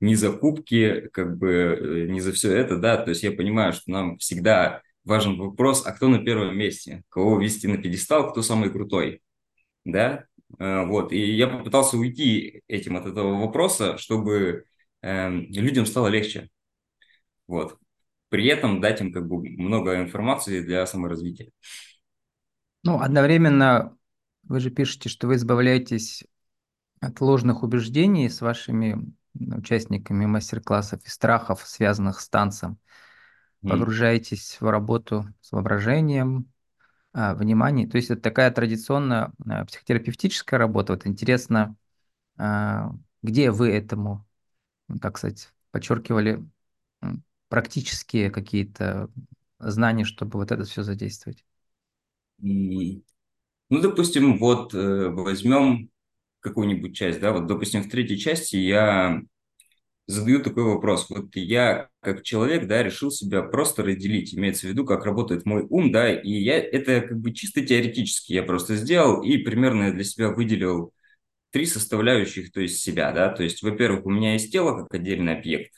Не 0.00 0.16
за 0.16 0.32
кубки, 0.32 1.08
как 1.12 1.38
бы, 1.38 1.48
э, 1.48 2.06
не 2.10 2.20
за 2.20 2.32
все 2.32 2.54
это, 2.54 2.78
да, 2.78 2.96
то 2.96 3.10
есть 3.10 3.22
я 3.22 3.32
понимаю, 3.32 3.72
что 3.72 3.90
нам 3.90 4.18
всегда 4.18 4.82
важен 5.04 5.38
вопрос, 5.38 5.86
а 5.86 5.92
кто 5.92 6.08
на 6.08 6.24
первом 6.24 6.56
месте, 6.56 7.04
кого 7.08 7.40
вести 7.40 7.68
на 7.68 7.78
пьедестал, 7.78 8.30
кто 8.30 8.42
самый 8.42 8.70
крутой, 8.70 9.22
да, 9.84 10.26
Э, 10.58 10.84
вот, 10.84 11.12
и 11.12 11.34
я 11.34 11.48
попытался 11.48 11.96
уйти 11.96 12.62
этим 12.68 12.96
от 12.96 13.06
этого 13.06 13.40
вопроса, 13.40 13.98
чтобы 13.98 14.64
эм, 15.02 15.46
людям 15.50 15.86
стало 15.86 16.08
легче, 16.08 16.50
вот. 17.46 17.78
При 18.28 18.46
этом 18.46 18.80
дать 18.80 19.00
им 19.00 19.12
как 19.12 19.28
бы 19.28 19.48
много 19.48 20.00
информации 20.00 20.60
для 20.60 20.84
саморазвития. 20.86 21.50
Ну, 22.82 23.00
одновременно 23.00 23.96
вы 24.42 24.60
же 24.60 24.70
пишете, 24.70 25.08
что 25.08 25.28
вы 25.28 25.36
избавляетесь 25.36 26.24
от 27.00 27.20
ложных 27.20 27.62
убеждений 27.62 28.28
с 28.28 28.40
вашими 28.40 28.98
участниками 29.34 30.26
мастер-классов 30.26 31.00
и 31.04 31.08
страхов, 31.08 31.62
связанных 31.66 32.20
с 32.20 32.28
танцем. 32.28 32.78
Погружаетесь 33.62 34.58
в 34.60 34.68
работу 34.68 35.26
с 35.40 35.52
воображением, 35.52 36.52
а, 37.12 37.34
вниманием. 37.34 37.88
То 37.88 37.96
есть 37.96 38.10
это 38.10 38.20
такая 38.20 38.50
традиционная 38.50 39.32
а, 39.48 39.64
психотерапевтическая 39.64 40.58
работа. 40.58 40.94
Вот 40.94 41.06
интересно, 41.06 41.76
а, 42.36 42.92
где 43.22 43.50
вы 43.52 43.70
этому, 43.70 44.26
как 45.00 45.18
сказать, 45.18 45.52
подчеркивали 45.70 46.44
практические 47.48 48.30
какие-то 48.30 49.10
знания, 49.60 50.04
чтобы 50.04 50.38
вот 50.40 50.50
это 50.50 50.64
все 50.64 50.82
задействовать? 50.82 51.44
Ну, 53.70 53.80
допустим, 53.80 54.38
вот 54.38 54.74
э, 54.74 55.08
возьмем 55.08 55.90
какую-нибудь 56.44 56.94
часть, 56.94 57.20
да, 57.20 57.32
вот, 57.32 57.46
допустим, 57.46 57.82
в 57.82 57.88
третьей 57.88 58.18
части 58.18 58.56
я 58.56 59.22
задаю 60.06 60.42
такой 60.42 60.64
вопрос. 60.64 61.08
Вот 61.08 61.34
я, 61.34 61.88
как 62.00 62.22
человек, 62.22 62.66
да, 62.66 62.82
решил 62.82 63.10
себя 63.10 63.42
просто 63.42 63.82
разделить, 63.82 64.34
имеется 64.34 64.66
в 64.66 64.70
виду, 64.70 64.84
как 64.84 65.06
работает 65.06 65.46
мой 65.46 65.66
ум, 65.70 65.90
да, 65.90 66.12
и 66.12 66.30
я 66.30 66.58
это 66.58 67.00
как 67.00 67.18
бы 67.18 67.32
чисто 67.32 67.64
теоретически 67.64 68.34
я 68.34 68.42
просто 68.42 68.76
сделал 68.76 69.22
и 69.22 69.38
примерно 69.38 69.92
для 69.92 70.04
себя 70.04 70.28
выделил 70.30 70.92
три 71.50 71.64
составляющих, 71.66 72.52
то 72.52 72.60
есть 72.60 72.80
себя, 72.82 73.12
да, 73.12 73.30
то 73.30 73.42
есть, 73.42 73.62
во-первых, 73.62 74.04
у 74.04 74.10
меня 74.10 74.34
есть 74.34 74.52
тело 74.52 74.82
как 74.82 74.92
отдельный 74.94 75.38
объект 75.38 75.72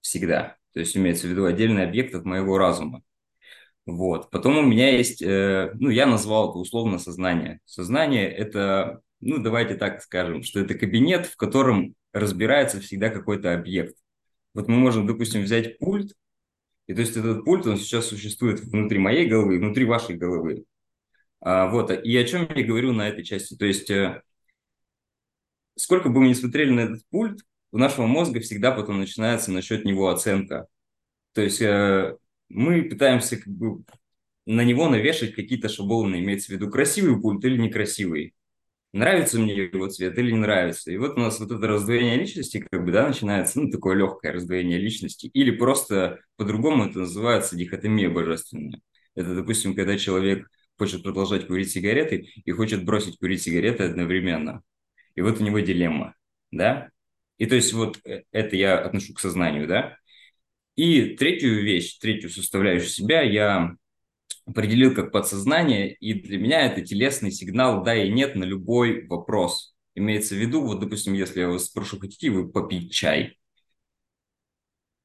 всегда, 0.00 0.56
то 0.74 0.80
есть 0.80 0.96
имеется 0.96 1.26
в 1.26 1.30
виду 1.30 1.44
отдельный 1.44 1.84
объект 1.84 2.14
от 2.14 2.24
моего 2.24 2.56
разума. 2.56 3.02
Вот. 3.86 4.30
Потом 4.30 4.58
у 4.58 4.62
меня 4.62 4.90
есть, 4.90 5.22
э, 5.22 5.72
ну, 5.74 5.88
я 5.88 6.04
назвал 6.06 6.50
это 6.50 6.58
условно 6.58 6.98
сознание. 6.98 7.60
Сознание– 7.64 8.30
это, 8.30 9.00
ну, 9.20 9.38
давайте 9.38 9.74
так 9.74 10.02
скажем, 10.02 10.42
что 10.42 10.60
это 10.60 10.74
кабинет, 10.74 11.26
в 11.26 11.36
котором 11.36 11.94
разбирается 12.12 12.80
всегда 12.80 13.10
какой-то 13.10 13.52
объект. 13.52 13.96
Вот 14.54 14.68
мы 14.68 14.76
можем, 14.76 15.06
допустим, 15.06 15.42
взять 15.42 15.78
пульт, 15.78 16.12
и 16.86 16.94
то 16.94 17.00
есть 17.00 17.16
этот 17.16 17.44
пульт, 17.44 17.66
он 17.66 17.76
сейчас 17.76 18.06
существует 18.06 18.60
внутри 18.60 18.98
моей 18.98 19.28
головы, 19.28 19.58
внутри 19.58 19.84
вашей 19.84 20.16
головы. 20.16 20.64
А, 21.40 21.68
вот, 21.68 21.90
и 21.90 22.16
о 22.16 22.24
чем 22.24 22.48
я 22.54 22.64
говорю 22.64 22.92
на 22.92 23.08
этой 23.08 23.24
части? 23.24 23.54
То 23.56 23.66
есть, 23.66 23.90
э, 23.90 24.22
сколько 25.76 26.08
бы 26.08 26.20
мы 26.20 26.28
ни 26.28 26.32
смотрели 26.32 26.70
на 26.70 26.80
этот 26.80 27.02
пульт, 27.10 27.40
у 27.72 27.78
нашего 27.78 28.06
мозга 28.06 28.40
всегда 28.40 28.72
потом 28.72 28.98
начинается 28.98 29.52
насчет 29.52 29.84
него 29.84 30.08
оценка. 30.08 30.66
То 31.34 31.42
есть, 31.42 31.60
э, 31.60 32.16
мы 32.48 32.82
пытаемся 32.82 33.36
как 33.36 33.48
бы 33.48 33.84
на 34.46 34.64
него 34.64 34.88
навешать 34.88 35.34
какие-то 35.34 35.68
шаблоны, 35.68 36.20
имеется 36.20 36.48
в 36.48 36.50
виду 36.50 36.70
красивый 36.70 37.20
пульт 37.20 37.44
или 37.44 37.58
некрасивый 37.58 38.34
нравится 38.92 39.38
мне 39.38 39.54
его 39.54 39.88
цвет 39.88 40.18
или 40.18 40.32
не 40.32 40.38
нравится. 40.38 40.90
И 40.90 40.96
вот 40.96 41.16
у 41.16 41.20
нас 41.20 41.38
вот 41.40 41.50
это 41.50 41.66
раздвоение 41.66 42.16
личности, 42.16 42.66
как 42.70 42.84
бы, 42.84 42.92
да, 42.92 43.08
начинается, 43.08 43.60
ну, 43.60 43.70
такое 43.70 43.96
легкое 43.96 44.32
раздвоение 44.32 44.78
личности. 44.78 45.26
Или 45.26 45.50
просто 45.50 46.20
по-другому 46.36 46.86
это 46.86 47.00
называется 47.00 47.56
дихотомия 47.56 48.10
божественная. 48.10 48.80
Это, 49.14 49.34
допустим, 49.34 49.74
когда 49.74 49.98
человек 49.98 50.48
хочет 50.78 51.02
продолжать 51.02 51.46
курить 51.46 51.70
сигареты 51.70 52.28
и 52.44 52.50
хочет 52.52 52.84
бросить 52.84 53.18
курить 53.18 53.42
сигареты 53.42 53.84
одновременно. 53.84 54.62
И 55.14 55.20
вот 55.20 55.40
у 55.40 55.44
него 55.44 55.58
дилемма, 55.58 56.14
да? 56.52 56.90
И 57.38 57.46
то 57.46 57.56
есть 57.56 57.72
вот 57.72 57.98
э, 58.04 58.22
это 58.30 58.56
я 58.56 58.78
отношу 58.78 59.14
к 59.14 59.20
сознанию, 59.20 59.66
да? 59.66 59.96
И 60.76 61.16
третью 61.16 61.62
вещь, 61.62 61.98
третью 61.98 62.30
составляющую 62.30 62.88
себя 62.88 63.22
я 63.22 63.74
определил 64.48 64.94
как 64.94 65.12
подсознание, 65.12 65.94
и 65.94 66.14
для 66.14 66.38
меня 66.38 66.62
это 66.62 66.80
телесный 66.80 67.30
сигнал 67.30 67.82
«да» 67.82 67.94
и 67.94 68.10
«нет» 68.10 68.34
на 68.34 68.44
любой 68.44 69.06
вопрос. 69.06 69.74
Имеется 69.94 70.34
в 70.34 70.38
виду, 70.38 70.62
вот, 70.62 70.80
допустим, 70.80 71.12
если 71.12 71.40
я 71.40 71.48
вас 71.48 71.66
спрошу, 71.66 71.98
хотите 71.98 72.30
вы 72.30 72.48
попить 72.48 72.92
чай, 72.92 73.36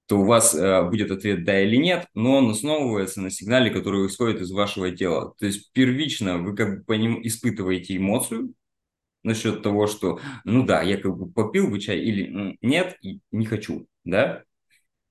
то 0.08 0.20
у 0.20 0.26
вас 0.26 0.56
э, 0.56 0.84
будет 0.90 1.12
ответ 1.12 1.44
«да» 1.44 1.62
или 1.62 1.76
«нет», 1.76 2.08
но 2.14 2.38
он 2.38 2.52
основывается 2.52 3.22
на 3.22 3.30
сигнале, 3.30 3.70
который 3.70 4.08
исходит 4.08 4.42
из 4.42 4.52
вашего 4.52 4.92
тела. 4.92 5.34
То 5.38 5.46
есть 5.46 5.72
первично 5.74 6.38
вы 6.38 6.56
как 6.56 6.78
бы 6.78 6.84
по 6.86 6.94
ним 6.94 7.20
испытываете 7.26 7.98
эмоцию 7.98 8.54
насчет 9.24 9.62
того, 9.62 9.88
что 9.88 10.20
«ну 10.46 10.66
да, 10.66 10.82
я 10.82 10.98
как 10.98 11.18
бы 11.18 11.30
попил 11.30 11.70
бы 11.70 11.80
чай» 11.80 12.00
или 12.00 12.58
«нет, 12.62 12.98
не 13.32 13.46
хочу», 13.46 13.88
да? 14.06 14.44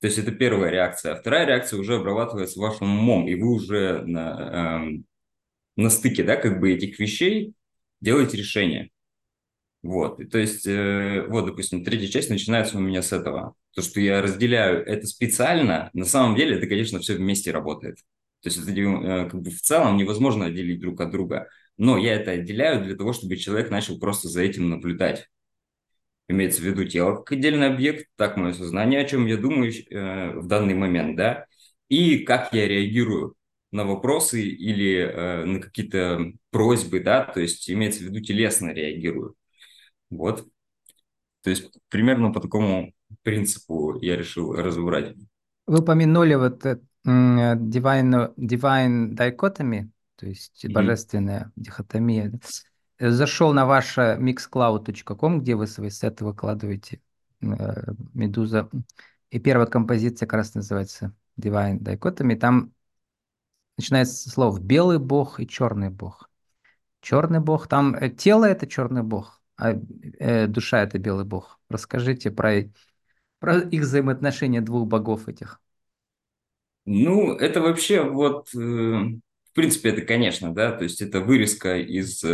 То 0.03 0.07
есть 0.07 0.19
это 0.19 0.33
первая 0.33 0.69
реакция. 0.69 1.13
А 1.13 1.15
вторая 1.15 1.47
реакция 1.47 1.79
уже 1.79 1.95
обрабатывается 1.95 2.59
вашим 2.59 2.93
умом, 2.99 3.25
и 3.25 3.35
вы 3.35 3.53
уже 3.53 4.01
на, 4.01 4.81
эм, 4.83 5.05
на 5.77 5.89
стыке, 5.89 6.23
да, 6.23 6.35
как 6.35 6.59
бы 6.59 6.73
этих 6.73 6.99
вещей 6.99 7.53
делаете 8.01 8.35
решение. 8.35 8.89
Вот, 9.81 10.19
и 10.19 10.25
то 10.25 10.39
есть, 10.39 10.67
э, 10.67 11.25
вот, 11.29 11.45
допустим, 11.45 11.85
третья 11.85 12.07
часть 12.07 12.29
начинается 12.29 12.77
у 12.77 12.81
меня 12.81 13.01
с 13.01 13.13
этого. 13.13 13.55
То, 13.73 13.81
что 13.81 14.01
я 14.01 14.21
разделяю 14.21 14.85
это 14.85 15.07
специально, 15.07 15.89
на 15.93 16.03
самом 16.03 16.35
деле 16.35 16.57
это, 16.57 16.67
конечно, 16.67 16.99
все 16.99 17.15
вместе 17.15 17.51
работает. 17.51 17.95
То 18.41 18.49
есть 18.49 18.57
это 18.57 18.71
э, 18.71 19.29
как 19.29 19.41
бы 19.41 19.51
в 19.51 19.61
целом 19.61 19.95
невозможно 19.95 20.47
отделить 20.47 20.81
друг 20.81 20.99
от 20.99 21.11
друга. 21.11 21.47
Но 21.77 21.97
я 21.97 22.15
это 22.15 22.31
отделяю 22.31 22.83
для 22.83 22.97
того, 22.97 23.13
чтобы 23.13 23.37
человек 23.37 23.71
начал 23.71 23.97
просто 23.99 24.27
за 24.27 24.41
этим 24.41 24.69
наблюдать. 24.69 25.29
Имеется 26.29 26.61
в 26.61 26.65
виду 26.65 26.85
тело 26.85 27.17
как 27.17 27.33
отдельный 27.33 27.67
объект, 27.67 28.07
так 28.15 28.37
мое 28.37 28.53
сознание, 28.53 29.01
о 29.01 29.05
чем 29.05 29.25
я 29.25 29.37
думаю 29.37 29.71
э, 29.71 30.39
в 30.39 30.47
данный 30.47 30.73
момент, 30.73 31.17
да, 31.17 31.45
и 31.89 32.19
как 32.19 32.53
я 32.53 32.67
реагирую 32.67 33.35
на 33.71 33.85
вопросы 33.85 34.41
или 34.41 34.97
э, 34.99 35.45
на 35.45 35.59
какие-то 35.59 36.31
просьбы, 36.51 37.01
да, 37.01 37.25
то 37.25 37.41
есть 37.41 37.69
имеется 37.69 38.01
в 38.01 38.03
виду 38.03 38.21
телесно 38.21 38.69
реагирую. 38.71 39.35
Вот. 40.09 40.47
То 41.43 41.49
есть 41.49 41.77
примерно 41.89 42.31
по 42.31 42.39
такому 42.39 42.93
принципу 43.21 43.99
я 44.01 44.15
решил 44.15 44.53
разобрать. 44.53 45.15
Вы 45.65 45.79
упомянули 45.79 46.35
вот 46.35 46.65
э, 46.65 46.79
divine, 47.05 48.33
divine 48.37 49.13
dichotomy, 49.13 49.89
то 50.15 50.25
есть 50.25 50.65
Мгм. 50.65 50.73
божественная 50.73 51.51
дихотомия. 51.55 52.31
Э, 53.03 53.09
Зашел 53.09 53.51
на 53.53 53.65
ваше 53.65 54.17
mixcloud.com, 54.19 55.41
где 55.41 55.55
вы 55.55 55.67
свои 55.67 55.89
сеты 55.89 56.23
выкладываете, 56.23 57.01
э, 57.41 57.45
Медуза. 58.13 58.69
И 59.29 59.39
первая 59.39 59.67
композиция 59.67 60.25
как 60.25 60.37
раз 60.37 60.55
называется 60.55 61.13
Divine 61.37 61.79
Dichotomy. 61.79 62.37
Там 62.37 62.71
начинается 63.77 64.15
с 64.15 64.31
слов 64.31 64.61
белый 64.61 64.99
бог 64.99 65.41
и 65.41 65.47
черный 65.47 65.89
бог. 65.89 66.29
Черный 67.01 67.41
бог, 67.41 67.67
там 67.67 67.93
э, 67.93 68.09
тело 68.09 68.45
это 68.45 68.67
черный 68.67 69.03
бог, 69.03 69.41
а 69.57 69.73
душа 70.47 70.81
это 70.81 70.97
белый 70.97 71.25
бог. 71.25 71.59
Расскажите 71.67 72.31
про, 72.31 72.71
про 73.39 73.59
их 73.59 73.81
взаимоотношения 73.81 74.61
двух 74.61 74.87
богов 74.87 75.27
этих. 75.27 75.59
Ну, 76.85 77.35
это 77.35 77.59
вообще 77.59 78.01
вот, 78.01 78.47
в 79.53 79.55
принципе, 79.55 79.89
это, 79.89 80.01
конечно, 80.01 80.51
да, 80.51 80.71
то 80.71 80.83
есть 80.83 80.99
это 80.99 81.21
вырезка 81.21 81.77
из, 81.77 82.23
э, 82.23 82.27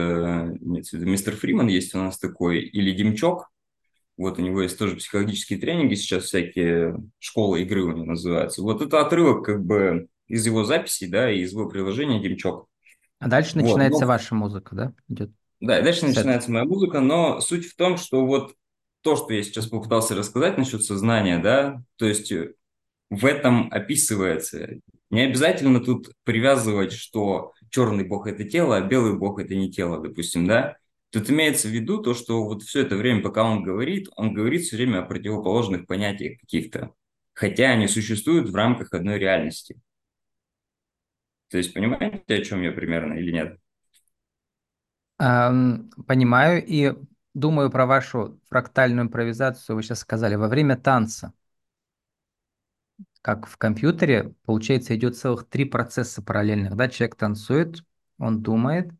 имеется 0.62 0.96
в 0.96 1.00
виду, 1.02 1.12
мистер 1.12 1.36
Фриман 1.36 1.68
есть 1.68 1.94
у 1.94 1.98
нас 1.98 2.18
такой, 2.18 2.62
или 2.62 2.92
Демчок, 2.94 3.52
Вот 4.16 4.40
у 4.40 4.42
него 4.42 4.62
есть 4.62 4.80
тоже 4.80 4.96
психологические 4.96 5.60
тренинги, 5.60 5.96
сейчас 5.96 6.26
всякие 6.26 6.96
школы 7.20 7.62
игры 7.64 7.84
у 7.84 7.92
него 7.92 8.06
называются. 8.06 8.62
Вот 8.62 8.82
это 8.82 9.02
отрывок 9.02 9.46
как 9.46 9.66
бы 9.66 10.08
из 10.30 10.46
его 10.46 10.64
записей, 10.64 11.10
да, 11.10 11.30
и 11.30 11.42
из 11.42 11.52
его 11.52 11.68
приложения 11.68 12.22
Демчок. 12.22 12.68
А 13.20 13.28
дальше 13.28 13.56
Вот, 13.56 13.64
начинается 13.64 14.02
ну, 14.02 14.08
ваша 14.08 14.36
музыка, 14.36 14.76
да? 14.76 14.94
Идет 15.10 15.32
да, 15.60 15.80
и 15.80 15.84
дальше 15.84 16.02
сет. 16.02 16.16
начинается 16.16 16.52
моя 16.52 16.64
музыка, 16.64 17.02
но 17.02 17.42
суть 17.42 17.66
в 17.66 17.76
том, 17.76 17.98
что 17.98 18.26
вот 18.26 18.56
то, 19.02 19.18
что 19.18 19.34
я 19.34 19.44
сейчас 19.44 19.68
попытался 19.68 20.16
рассказать 20.16 20.58
насчет 20.58 20.86
сознания, 20.86 21.38
да, 21.40 21.84
то 21.98 22.06
есть 22.06 22.32
в 23.10 23.26
этом 23.26 23.68
описывается. 23.72 24.80
Не 25.10 25.22
обязательно 25.22 25.80
тут 25.80 26.12
привязывать, 26.24 26.92
что 26.92 27.54
черный 27.70 28.06
бог– 28.06 28.28
это 28.28 28.44
тело, 28.44 28.78
а 28.78 28.82
белый 28.82 29.18
бог– 29.18 29.40
это 29.40 29.56
не 29.56 29.72
тело, 29.72 30.00
допустим, 30.02 30.46
да? 30.46 30.78
Тут 31.12 31.30
имеется 31.32 31.68
в 31.68 31.72
виду 31.72 32.02
то, 32.04 32.14
что 32.14 32.44
вот 32.44 32.62
все 32.62 32.82
это 32.82 32.96
время, 32.96 33.24
пока 33.24 33.44
он 33.44 33.64
говорит, 33.64 34.08
он 34.16 34.34
говорит 34.34 34.62
все 34.62 34.78
время 34.78 35.00
о 35.00 35.06
противоположных 35.06 35.88
понятиях 35.88 36.40
каких-то, 36.40 36.94
хотя 37.34 37.72
они 37.72 37.88
существуют 37.88 38.50
в 38.50 38.56
рамках 38.56 38.94
одной 38.94 39.18
реальности. 39.18 39.82
То 41.50 41.58
есть 41.58 41.74
понимаете, 41.74 42.36
о 42.36 42.44
чем 42.44 42.62
я 42.62 42.72
примерно 42.72 43.14
или 43.14 43.32
нет? 43.32 43.58
Понимаю 45.18 46.64
и 46.64 46.94
думаю 47.34 47.72
про 47.72 47.88
вашу 47.88 48.40
фрактальную 48.50 49.08
импровизацию. 49.08 49.76
Вы 49.76 49.82
сейчас 49.82 50.00
сказали, 50.00 50.36
во 50.36 50.48
время 50.48 50.78
танца, 50.78 51.34
как 53.22 53.48
в 53.48 53.58
компьютере, 53.58 54.34
получается, 54.46 54.96
идет 54.96 55.18
целых 55.18 55.48
три 55.48 55.66
процесса 55.66 56.22
параллельных. 56.22 56.76
Да? 56.76 56.88
Человек 56.88 57.16
танцует, 57.16 57.84
он 58.18 58.42
думает, 58.42 58.92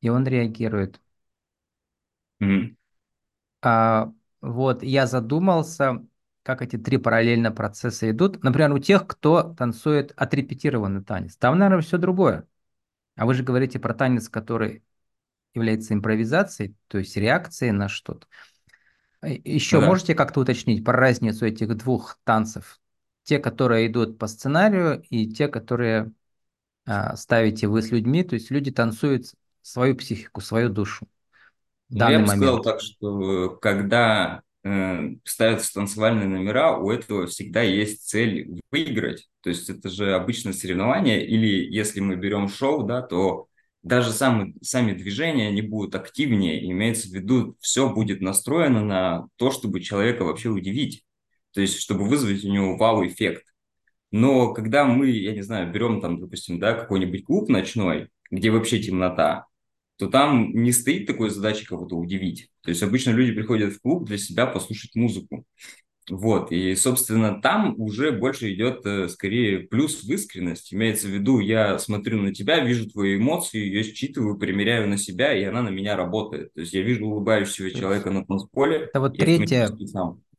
и 0.00 0.08
он 0.08 0.26
реагирует. 0.26 1.00
Мгм. 2.40 2.76
А, 3.62 4.12
вот, 4.40 4.82
я 4.82 5.06
задумался, 5.06 6.04
как 6.42 6.62
эти 6.62 6.76
три 6.76 6.96
параллельно 6.96 7.50
процесса 7.52 8.10
идут. 8.10 8.42
Например, 8.42 8.72
у 8.72 8.78
тех, 8.78 9.06
кто 9.06 9.54
танцует 9.54 10.12
отрепетированный 10.16 11.02
танец. 11.04 11.36
Там, 11.36 11.58
наверное, 11.58 11.82
все 11.82 11.98
другое. 11.98 12.46
А 13.16 13.26
вы 13.26 13.34
же 13.34 13.42
говорите 13.42 13.78
про 13.78 13.94
танец, 13.94 14.28
который 14.28 14.82
является 15.54 15.94
импровизацией, 15.94 16.76
то 16.88 16.98
есть 16.98 17.16
реакцией 17.16 17.72
на 17.72 17.88
что-то. 17.88 18.26
Еще 19.22 19.76
Ну 19.76 19.82
да. 19.82 19.88
можете 19.88 20.14
как-то 20.14 20.40
уточнить 20.40 20.84
про 20.84 20.94
разницу 20.94 21.44
этих 21.44 21.76
двух 21.76 22.18
танцев? 22.24 22.80
Те, 23.24 23.38
которые 23.38 23.86
идут 23.86 24.18
по 24.18 24.26
сценарию, 24.26 25.02
и 25.10 25.26
те, 25.28 25.48
которые 25.48 26.12
а, 26.86 27.16
ставите 27.16 27.68
вы 27.68 27.82
с 27.82 27.90
людьми, 27.90 28.24
то 28.24 28.34
есть 28.34 28.50
люди 28.50 28.70
танцуют 28.70 29.26
свою 29.62 29.96
психику, 29.96 30.40
свою 30.40 30.68
душу 30.70 31.06
Ну, 31.90 32.08
я 32.08 32.18
бы 32.20 32.26
сказал 32.28 32.56
момент. 32.56 32.64
так, 32.64 32.80
что 32.80 33.50
когда 33.50 34.42
э, 34.64 35.10
ставятся 35.24 35.74
танцевальные 35.74 36.28
номера, 36.28 36.78
у 36.78 36.90
этого 36.90 37.26
всегда 37.26 37.62
есть 37.62 38.08
цель 38.08 38.60
выиграть. 38.70 39.28
То 39.42 39.50
есть 39.50 39.68
это 39.70 39.88
же 39.88 40.14
обычное 40.14 40.52
соревнование, 40.52 41.26
или 41.26 41.72
если 41.72 42.00
мы 42.00 42.16
берем 42.16 42.48
шоу, 42.48 42.84
да, 42.84 43.02
то 43.02 43.46
даже 43.82 44.12
сами, 44.12 44.54
сами 44.62 44.92
движения, 44.92 45.48
они 45.48 45.62
будут 45.62 45.94
активнее. 45.94 46.70
Имеется 46.70 47.08
в 47.08 47.12
виду, 47.12 47.56
все 47.60 47.88
будет 47.92 48.20
настроено 48.20 48.84
на 48.84 49.26
то, 49.36 49.50
чтобы 49.50 49.80
человека 49.80 50.24
вообще 50.24 50.48
удивить. 50.50 51.04
То 51.52 51.60
есть, 51.60 51.80
чтобы 51.80 52.04
вызвать 52.06 52.44
у 52.44 52.50
него 52.50 52.76
вау-эффект. 52.76 53.44
Но 54.10 54.52
когда 54.52 54.84
мы, 54.84 55.10
я 55.10 55.32
не 55.32 55.42
знаю, 55.42 55.72
берем 55.72 56.00
там, 56.00 56.20
допустим, 56.20 56.58
да, 56.58 56.74
какой-нибудь 56.74 57.24
клуб 57.24 57.48
ночной, 57.48 58.08
где 58.30 58.50
вообще 58.50 58.80
темнота, 58.80 59.46
то 59.96 60.08
там 60.08 60.52
не 60.54 60.72
стоит 60.72 61.06
такой 61.06 61.30
задачи 61.30 61.66
кого-то 61.66 61.94
удивить. 61.96 62.48
То 62.62 62.70
есть 62.70 62.82
обычно 62.82 63.10
люди 63.10 63.32
приходят 63.32 63.74
в 63.74 63.80
клуб 63.80 64.06
для 64.06 64.18
себя 64.18 64.46
послушать 64.46 64.94
музыку. 64.94 65.44
Вот, 66.08 66.50
и, 66.50 66.74
собственно, 66.74 67.40
там 67.40 67.74
уже 67.78 68.10
больше 68.10 68.52
идет 68.52 68.84
э, 68.84 69.08
скорее 69.08 69.60
плюс 69.60 70.02
в 70.02 70.10
искренность. 70.10 70.74
Имеется 70.74 71.06
в 71.06 71.10
виду, 71.10 71.38
я 71.38 71.78
смотрю 71.78 72.20
на 72.20 72.34
тебя, 72.34 72.64
вижу 72.64 72.90
твои 72.90 73.16
эмоции, 73.16 73.60
ее 73.60 73.84
считываю, 73.84 74.36
примеряю 74.36 74.88
на 74.88 74.96
себя, 74.96 75.34
и 75.34 75.44
она 75.44 75.62
на 75.62 75.68
меня 75.68 75.96
работает. 75.96 76.52
То 76.54 76.62
есть 76.62 76.72
я 76.72 76.82
вижу 76.82 77.06
улыбающегося 77.06 77.64
есть 77.64 77.78
человека 77.78 78.10
на 78.10 78.24
танцполе, 78.24 78.88
это 78.88 78.98
вот 78.98 79.16
я 79.16 79.24
третья 79.24 79.68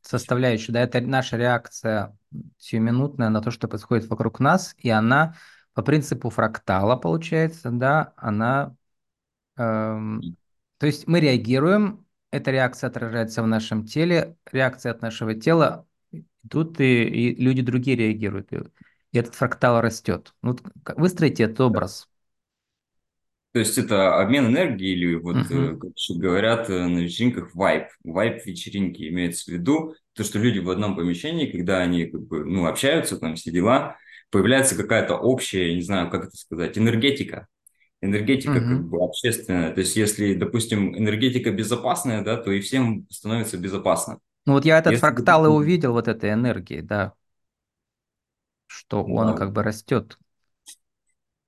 составляющая, 0.02 0.72
да, 0.72 0.80
это 0.80 1.00
наша 1.00 1.36
реакция 1.36 2.16
сиюминутная 2.58 3.28
на 3.30 3.40
то, 3.40 3.50
что 3.50 3.68
происходит 3.68 4.08
вокруг 4.08 4.40
нас, 4.40 4.74
и 4.78 4.90
она 4.90 5.36
по 5.74 5.82
принципу 5.82 6.30
фрактала, 6.30 6.96
получается, 6.96 7.70
да, 7.70 8.12
она 8.16 8.76
Эм, 9.56 10.22
то 10.78 10.86
есть 10.86 11.06
мы 11.06 11.20
реагируем, 11.20 12.06
эта 12.30 12.50
реакция 12.50 12.88
отражается 12.88 13.42
в 13.42 13.46
нашем 13.46 13.84
теле, 13.86 14.36
реакция 14.50 14.92
от 14.92 15.02
нашего 15.02 15.34
тела, 15.34 15.86
тут 16.50 16.80
и, 16.80 17.04
и 17.04 17.34
люди 17.42 17.62
другие 17.62 17.96
реагируют, 17.96 18.52
и, 18.52 18.58
и 19.12 19.18
этот 19.18 19.34
фрактал 19.34 19.80
растет. 19.80 20.34
Ну, 20.42 20.52
вот 20.52 20.62
выстроите 20.96 21.44
этот 21.44 21.60
образ. 21.60 22.08
То 23.52 23.58
есть 23.58 23.76
это 23.76 24.18
обмен 24.20 24.46
энергией 24.46 24.94
или 24.94 25.14
вот, 25.14 25.44
э, 25.50 25.76
Мгм. 25.76 25.78
как 25.78 25.90
еще 25.94 26.14
говорят 26.18 26.70
э, 26.70 26.86
на 26.86 27.00
вечеринках, 27.00 27.54
вайб. 27.54 27.88
Вайб 28.02 28.44
вечеринки 28.46 29.06
имеется 29.08 29.44
в 29.50 29.54
виду 29.54 29.94
то, 30.14 30.24
что 30.24 30.38
люди 30.38 30.58
в 30.58 30.70
одном 30.70 30.96
помещении, 30.96 31.50
когда 31.50 31.78
они 31.80 32.06
как 32.06 32.22
бы, 32.26 32.44
ну, 32.46 32.66
общаются, 32.66 33.18
там 33.18 33.34
все 33.36 33.50
дела, 33.50 33.96
появляется 34.30 34.74
какая-то 34.76 35.16
общая, 35.16 35.74
не 35.74 35.82
знаю, 35.82 36.10
как 36.10 36.24
это 36.28 36.36
сказать, 36.36 36.78
энергетика. 36.78 37.46
Энергетика 38.02 38.62
как 38.62 38.78
Мгм. 38.78 38.90
бы 38.90 39.02
общественная. 39.04 39.72
То 39.74 39.80
есть 39.80 39.96
если, 39.96 40.34
допустим, 40.34 40.96
энергетика 40.98 41.50
безопасная, 41.52 42.22
да, 42.24 42.36
то 42.36 42.52
и 42.52 42.60
всем 42.60 43.06
становится 43.10 43.58
безопасно. 43.58 44.18
Ну 44.46 44.52
вот 44.54 44.64
я 44.64 44.78
этот 44.78 44.96
Если, 44.96 44.98
фрактал 44.98 45.46
и 45.46 45.48
увидел, 45.48 45.92
вот 45.94 46.06
этой 46.08 46.32
энергии, 46.32 46.80
да, 46.80 47.14
что 48.66 49.04
он 49.04 49.34
да, 49.34 49.36
как 49.36 49.52
бы 49.52 49.62
растет. 49.62 50.18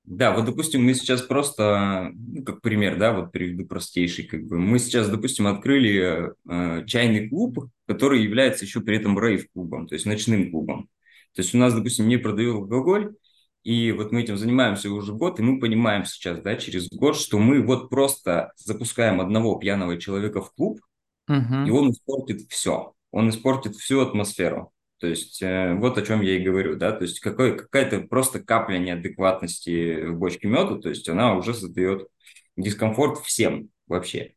Да, 0.04 0.32
вот, 0.37 0.44
допустим, 0.44 0.84
мы 0.84 0.92
сейчас 0.94 1.23
просто, 1.23 2.11
ну, 2.14 2.44
как 2.44 2.61
пример, 2.61 2.99
да, 2.99 3.12
вот 3.12 3.32
приведу 3.32 3.64
простейший, 3.64 4.26
как 4.26 4.44
бы, 4.44 4.58
мы 4.58 4.78
сейчас, 4.78 5.08
допустим, 5.08 5.46
открыли 5.46 6.32
э, 6.46 6.84
чайный 6.87 7.28
клуб, 7.28 7.70
который 7.87 8.23
является 8.23 8.66
еще 8.66 8.82
при 8.82 8.99
этом 8.99 9.18
рейв-клубом, 9.18 9.87
то 9.87 9.94
есть 9.94 10.04
ночным 10.04 10.50
клубом. 10.50 10.90
То 11.34 11.40
есть 11.40 11.54
у 11.54 11.58
нас, 11.58 11.73
допустим, 11.75 12.06
не 12.06 12.18
продают 12.18 12.56
алкоголь, 12.56 13.14
и 13.62 13.92
вот 13.92 14.12
мы 14.12 14.21
этим 14.21 14.36
занимаемся 14.36 14.90
уже 14.90 15.14
год, 15.14 15.40
и 15.40 15.43
мы 15.43 15.58
понимаем 15.58 16.04
сейчас, 16.04 16.40
да, 16.43 16.56
через 16.56 16.88
год, 16.90 17.17
что 17.17 17.38
мы 17.38 17.62
вот 17.62 17.88
просто 17.88 18.52
запускаем 18.56 19.23
одного 19.23 19.56
пьяного 19.58 19.99
человека 19.99 20.43
в 20.43 20.52
клуб, 20.52 20.80
и 21.28 21.32
Мгм. 21.32 21.71
он 21.71 21.90
испортит 21.90 22.43
все. 22.50 22.95
Он 23.10 23.30
испортит 23.30 23.76
всю 23.76 24.00
атмосферу. 24.00 24.73
То 24.99 25.07
есть 25.07 25.43
э, 25.43 25.75
вот 25.75 25.99
о 25.99 26.02
чем 26.02 26.23
я 26.23 26.37
и 26.37 26.43
говорю, 26.43 26.76
да, 26.76 26.93
то 26.93 27.02
есть 27.04 27.21
какой, 27.21 27.57
какая-то 27.59 28.00
просто 28.02 28.41
капля 28.41 28.78
неадекватности 28.78 30.07
в 30.07 30.19
бочке 30.19 30.49
меда, 30.49 30.78
то 30.78 30.89
есть 30.89 31.09
она 31.09 31.35
уже 31.35 31.54
создает 31.54 32.09
дискомфорт 32.57 33.19
всем 33.19 33.71
вообще. 33.87 34.35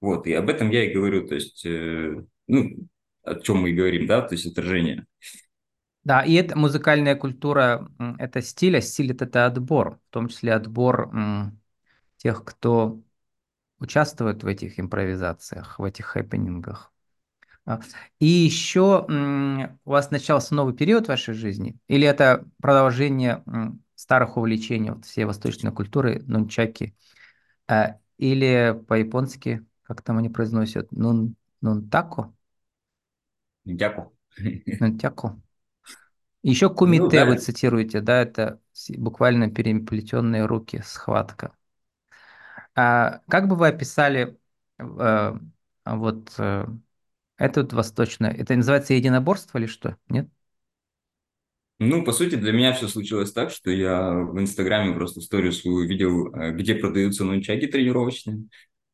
Вот, 0.00 0.26
и 0.26 0.32
об 0.34 0.50
этом 0.50 0.70
я 0.70 0.84
и 0.84 0.94
говорю, 0.94 1.26
то 1.26 1.34
есть, 1.34 1.64
э, 1.66 2.14
ну, 2.48 2.70
о 3.24 3.34
чем 3.36 3.58
мы 3.58 3.70
и 3.70 3.74
говорим, 3.74 4.06
да, 4.06 4.22
то 4.22 4.34
есть 4.34 4.46
отражение. 4.46 5.06
Да, 6.04 6.22
и 6.22 6.34
это 6.34 6.56
музыкальная 6.56 7.16
культура, 7.16 7.88
это 8.18 8.40
стиль, 8.40 8.76
а 8.78 8.80
стиль 8.80 9.10
это, 9.12 9.24
это 9.24 9.46
отбор, 9.46 9.98
в 10.08 10.12
том 10.12 10.28
числе 10.28 10.54
отбор 10.54 11.10
м, 11.12 11.60
тех, 12.18 12.44
кто 12.44 13.02
участвует 13.80 14.44
в 14.44 14.46
этих 14.48 14.80
импровизациях, 14.80 15.78
в 15.78 15.84
этих 15.84 16.06
хэппенингах. 16.06 16.92
А, 17.66 17.80
И 18.20 18.26
еще 18.26 19.06
у 19.84 19.90
вас 19.90 20.10
начался 20.10 20.54
новый 20.54 20.74
период 20.74 21.06
в 21.06 21.08
вашей 21.08 21.34
жизни? 21.34 21.76
Или 21.88 22.06
это 22.06 22.44
продолжение 22.62 23.42
старых 23.94 24.36
увлечений, 24.36 24.90
вот 24.90 25.04
всей 25.04 25.24
восточной 25.24 25.72
культуры, 25.72 26.22
нунчаки? 26.26 26.94
А, 27.68 27.98
Или 28.18 28.78
по-японски, 28.88 29.66
как 29.82 30.02
там 30.02 30.18
они 30.18 30.28
произносят, 30.30 30.92
нун, 30.92 31.36
нунтако? 31.62 32.34
Дяку. 33.80 34.12
Нунтяко? 34.80 35.36
Еще 36.42 36.70
Ну 36.84 37.10
кумите 37.10 37.24
вы 37.24 37.36
да, 37.36 37.36
цитируете, 37.36 38.00
да, 38.00 38.22
это 38.22 38.60
буквально 38.96 39.50
переплетенные 39.50 40.46
руки, 40.46 40.80
схватка. 40.84 41.52
А 42.74 43.20
как 43.28 43.48
бы 43.48 43.56
вы 43.56 43.68
описали 43.68 44.38
э, 44.78 45.38
вот 45.84 46.34
э, 46.38 46.66
это 47.38 47.62
вот 47.62 47.72
восточное, 47.72 48.30
это 48.32 48.54
называется 48.54 48.94
единоборство 48.94 49.58
или 49.58 49.66
что? 49.66 49.96
Нет? 50.08 50.28
Ну, 51.78 52.04
по 52.04 52.12
сути, 52.12 52.36
для 52.36 52.52
меня 52.52 52.72
все 52.72 52.88
случилось 52.88 53.32
так, 53.32 53.50
что 53.50 53.70
я 53.70 54.10
в 54.14 54.38
Инстаграме 54.40 54.94
просто 54.94 55.20
историю 55.20 55.52
свою 55.52 55.86
видел, 55.86 56.34
э, 56.34 56.52
где 56.52 56.74
продаются 56.74 57.24
нунчаки 57.24 57.66
тренировочные. 57.66 58.44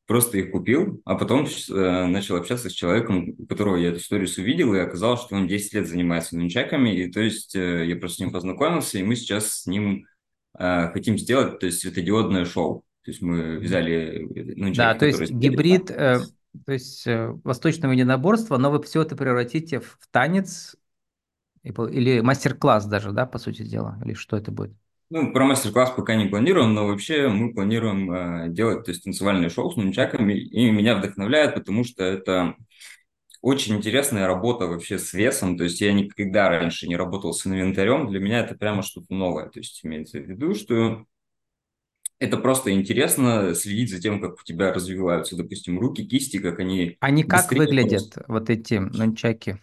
Просто 0.07 0.38
их 0.38 0.50
купил, 0.50 1.00
а 1.05 1.14
потом 1.14 1.46
э, 1.46 2.07
начал 2.07 2.37
общаться 2.37 2.68
с 2.68 2.72
человеком, 2.72 3.35
у 3.38 3.46
которого 3.46 3.76
я 3.76 3.90
эту 3.90 3.98
историю 3.98 4.28
увидел, 4.37 4.74
и 4.74 4.81
оказалось, 4.81 5.20
что 5.22 5.37
он 5.37 5.46
10 5.46 5.74
лет 5.74 5.87
занимается 5.88 6.37
нунчаками, 6.37 6.90
и 6.90 7.11
то 7.11 7.20
есть 7.20 7.55
э, 7.55 7.87
я 7.87 7.96
просто 7.96 8.16
с 8.16 8.20
ним 8.20 8.33
познакомился, 8.33 8.98
и 8.98 9.05
мы 9.05 9.14
сейчас 9.16 9.61
с 9.61 9.66
ним 9.66 10.07
хотим 10.55 11.16
сделать, 11.16 11.61
то 11.61 11.66
есть 11.66 11.81
светодиодное 11.81 12.44
шоу. 12.44 12.85
То 13.05 13.11
есть 13.11 13.22
мы 13.22 13.59
взяли 13.59 14.28
э, 14.35 14.55
Да, 14.55 14.57
нунчаки, 14.61 14.98
то 14.98 15.07
есть 15.07 15.31
гибрид, 15.31 15.90
э, 15.90 16.20
то 16.67 16.73
есть 16.73 17.07
э, 17.07 17.29
восточного 17.45 17.93
единоборства, 17.93 18.57
но 18.57 18.71
вы 18.71 18.83
все 18.83 19.03
это 19.03 19.17
превратите 19.17 19.81
в 19.81 19.99
танец 20.11 20.77
или 21.62 22.21
мастер-класс 22.21 22.87
даже, 22.87 23.12
да, 23.12 23.27
по 23.27 23.38
сути 23.38 23.62
дела, 23.62 23.99
или 24.05 24.15
что 24.15 24.37
это 24.37 24.51
будет? 24.51 24.73
Ну, 25.11 25.33
про 25.33 25.45
мастер-класс 25.45 25.91
пока 25.91 26.15
не 26.15 26.27
планируем, 26.27 26.75
но 26.75 26.87
вообще 26.87 27.29
мы 27.29 27.53
планируем 27.53 28.11
э, 28.12 28.49
делать, 28.49 28.85
то 28.85 28.91
есть 28.91 29.05
танцевальное 29.05 29.51
шоу 29.51 29.71
с 29.71 29.77
нунчаками, 29.77 30.33
и 30.33 30.71
меня 30.71 30.97
вдохновляет, 30.97 31.55
потому 31.55 31.85
что 31.85 32.03
это 32.03 32.57
очень 33.43 33.77
интересная 33.77 34.27
работа 34.27 34.67
вообще 34.67 34.99
с 34.99 35.12
весом, 35.12 35.59
то 35.59 35.65
есть 35.65 35.81
я 35.81 35.93
никогда 35.93 36.49
раньше 36.49 36.88
не 36.88 36.97
работал 36.97 37.35
с 37.35 37.47
инвентарем, 37.47 38.09
для 38.09 38.21
меня 38.21 38.41
это 38.41 38.55
прямо 38.55 38.83
что-то 38.83 39.12
новое, 39.12 39.51
то 39.51 39.59
есть 39.59 39.85
имеется 39.85 40.19
в 40.19 40.23
виду, 40.23 40.55
что 40.55 41.05
это 42.22 42.37
просто 42.38 42.72
интересно 42.72 43.54
следить 43.54 43.90
за 43.90 44.00
тем, 44.00 44.20
как 44.20 44.35
у 44.40 44.44
тебя 44.44 44.72
развиваются, 44.72 45.37
допустим, 45.37 45.78
руки, 45.80 46.06
кисти, 46.06 46.38
как 46.38 46.58
они 46.61 46.98
Они 47.00 47.22
как 47.22 47.52
быстрее 47.52 47.62
просто, 47.78 48.08
выглядят, 48.08 48.16
вот 48.28 48.48
эти 48.48 48.74
нунчаки? 48.78 49.61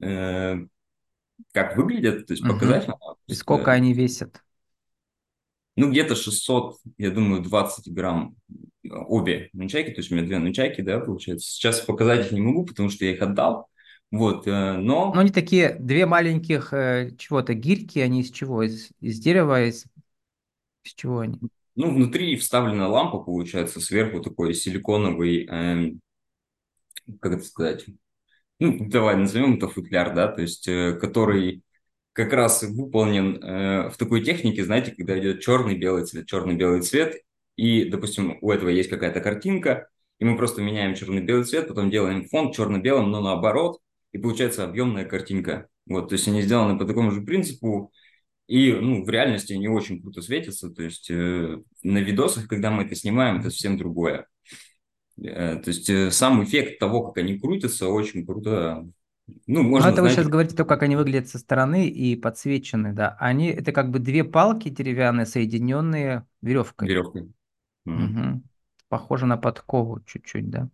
э, 0.00 0.56
как 1.52 1.76
выглядят, 1.76 2.26
то 2.26 2.34
есть 2.34 2.46
Мгм. 2.46 2.48
показательно, 2.48 2.96
И 3.26 3.34
сколько 3.34 3.72
они 3.72 3.94
весят? 3.94 4.44
Ну, 5.76 5.90
где-то 5.90 6.14
600, 6.16 6.76
я 6.98 7.10
думаю, 7.10 7.42
20 7.42 7.88
грамм 7.92 8.36
э, 8.84 8.88
обе 8.90 9.48
нунчайки, 9.54 9.90
то 9.90 10.00
есть 10.00 10.10
у 10.12 10.14
меня 10.14 10.26
две 10.26 10.38
нунчайки, 10.38 10.82
да, 10.82 11.00
получается. 11.00 11.48
Сейчас 11.50 11.80
показать 11.80 12.26
их 12.26 12.32
не 12.32 12.40
могу, 12.42 12.66
потому 12.66 12.90
что 12.90 13.04
я 13.06 13.12
их 13.12 13.22
отдал, 13.22 13.68
вот, 14.10 14.46
э, 14.46 14.76
Ну, 15.12 15.20
но, 15.20 15.20
они 15.20 15.30
такие, 15.30 15.74
две 15.78 16.06
маленьких 16.06 16.72
э, 16.72 17.10
чего-то 17.18 17.52
гирьки, 17.54 18.00
они 18.00 18.20
из 18.22 18.30
чего? 18.30 18.62
Из, 18.62 18.88
из 19.00 19.20
дерева, 19.20 19.66
из, 19.66 19.84
из 20.84 20.94
чего 20.94 21.20
они? 21.20 21.38
ну, 21.74 21.94
внутри 21.94 22.36
вставлена 22.36 22.88
лампа, 22.88 23.18
получается, 23.18 23.80
сверху 23.80 24.20
такой 24.20 24.54
силиконовый, 24.54 25.46
эм, 25.46 26.00
как 27.20 27.34
это 27.34 27.44
сказать, 27.44 27.86
ну, 28.58 28.88
давай 28.88 29.16
назовем 29.16 29.56
это 29.56 29.68
футляр, 29.68 30.14
да, 30.14 30.28
то 30.28 30.42
есть, 30.42 30.68
э, 30.68 30.92
который 31.00 31.62
как 32.12 32.32
раз 32.32 32.62
выполнен 32.62 33.42
э, 33.42 33.88
в 33.90 33.96
такой 33.96 34.22
технике, 34.22 34.64
знаете, 34.64 34.92
когда 34.92 35.18
идет 35.18 35.40
черный-белый 35.40 36.04
цвет, 36.04 36.26
черный-белый 36.26 36.82
цвет, 36.82 37.22
и, 37.56 37.86
допустим, 37.86 38.38
у 38.40 38.50
этого 38.50 38.68
есть 38.68 38.90
какая-то 38.90 39.20
картинка, 39.20 39.88
и 40.18 40.24
мы 40.24 40.36
просто 40.36 40.62
меняем 40.62 40.94
черно-белый 40.94 41.44
цвет, 41.44 41.68
потом 41.68 41.90
делаем 41.90 42.28
фон 42.28 42.52
черно-белым, 42.52 43.10
но 43.10 43.20
наоборот, 43.20 43.80
и 44.12 44.18
получается 44.18 44.64
объемная 44.64 45.06
картинка. 45.06 45.68
Вот, 45.86 46.10
то 46.10 46.14
есть 46.14 46.28
они 46.28 46.42
сделаны 46.42 46.78
по 46.78 46.84
такому 46.84 47.10
же 47.10 47.22
принципу, 47.22 47.92
и 48.46 48.72
ну, 48.72 49.04
в 49.04 49.08
реальности 49.10 49.52
они 49.54 49.68
очень 49.68 50.02
круто 50.02 50.22
светятся, 50.22 50.70
то 50.70 50.82
есть 50.82 51.10
э, 51.10 51.58
на 51.82 51.98
видосах, 51.98 52.48
когда 52.48 52.70
мы 52.70 52.84
это 52.84 52.94
снимаем, 52.94 53.38
это 53.40 53.50
совсем 53.50 53.78
другое. 53.78 54.26
Э, 55.22 55.56
то 55.56 55.70
есть 55.70 55.88
э, 55.90 56.10
сам 56.10 56.44
эффект 56.44 56.78
того, 56.80 57.08
как 57.08 57.18
они 57.24 57.38
крутятся, 57.38 57.88
очень 57.88 58.26
круто. 58.26 58.86
Ну, 59.46 59.62
Ну, 59.78 59.86
можно, 59.86 59.88
это 59.88 60.02
вы 60.02 60.10
знаете, 60.10 60.10
сейчас 60.10 60.28
говорите 60.28 60.54
то, 60.54 60.64
как 60.66 60.82
они 60.82 60.96
выглядят 60.96 61.28
со 61.28 61.38
стороны 61.38 61.88
и 61.88 62.14
подсвечены, 62.14 62.92
да. 62.92 63.16
Они, 63.18 63.48
это 63.48 63.72
как 63.72 63.90
бы 63.90 63.98
две 63.98 64.22
палки 64.22 64.68
деревянные, 64.68 65.24
соединенные 65.26 66.26
веревкой. 66.42 66.88
веревкой. 66.88 67.32
Мгм. 67.84 68.16
Мгм. 68.16 68.44
Похоже 68.88 69.26
на 69.26 69.36
подкову 69.38 70.00
чуть-чуть, 70.04 70.50
да. 70.50 70.68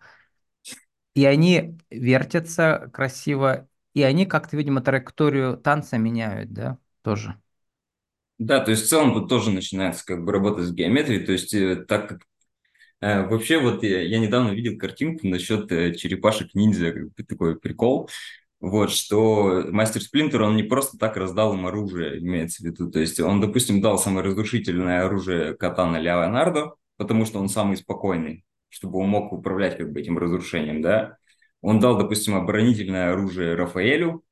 И 1.14 1.24
они 1.24 1.78
вертятся 1.90 2.90
красиво, 2.92 3.68
и 3.94 4.02
они 4.02 4.24
как-то, 4.26 4.56
видимо, 4.56 4.80
траекторию 4.80 5.56
танца 5.56 5.98
меняют, 5.98 6.52
да, 6.52 6.78
тоже. 7.02 7.40
Да, 8.38 8.60
то 8.60 8.70
есть 8.70 8.84
в 8.84 8.88
целом 8.88 9.14
тут 9.14 9.28
тоже 9.28 9.50
начинается 9.50 10.04
как 10.06 10.24
бы 10.24 10.30
работа 10.32 10.62
с 10.62 10.72
геометрией, 10.72 11.24
то 11.26 11.32
есть 11.32 11.52
э, 11.54 11.76
так 11.76 12.08
как 12.08 12.20
э, 13.00 13.26
вообще 13.28 13.58
вот 13.60 13.82
я, 13.84 14.02
я 14.02 14.18
недавно 14.20 14.52
видел 14.52 14.78
картинку 14.78 15.26
насчет 15.28 15.72
э, 15.72 15.94
черепашек-ниндзя, 15.94 16.92
как 16.92 17.04
бы 17.14 17.24
такой 17.24 17.58
прикол, 17.60 18.10
вот, 18.60 18.90
что 18.92 19.64
мастер 19.70 20.02
Сплинтер, 20.02 20.42
он 20.42 20.56
не 20.56 20.64
просто 20.64 20.98
так 20.98 21.16
раздал 21.16 21.54
им 21.54 21.66
оружие, 21.66 22.18
имеется 22.20 22.62
в 22.62 22.66
виду, 22.66 22.90
то 22.90 23.00
есть 23.00 23.20
он, 23.20 23.40
допустим, 23.40 23.80
дал 23.82 23.98
самое 23.98 24.26
разрушительное 24.26 25.06
оружие 25.06 25.54
Катана 25.56 25.98
Леонардо, 25.98 26.74
потому 26.96 27.26
что 27.26 27.40
он 27.40 27.48
самый 27.48 27.76
спокойный, 27.76 28.44
чтобы 28.68 29.00
он 29.00 29.08
мог 29.08 29.32
управлять 29.32 29.78
как 29.78 29.92
бы 29.92 30.00
этим 30.00 30.18
разрушением, 30.18 30.82
да, 30.82 31.18
он 31.62 31.80
дал, 31.80 31.98
допустим, 31.98 32.34
оборонительное 32.36 33.12
оружие 33.12 33.54
Рафаэлю, 33.56 34.22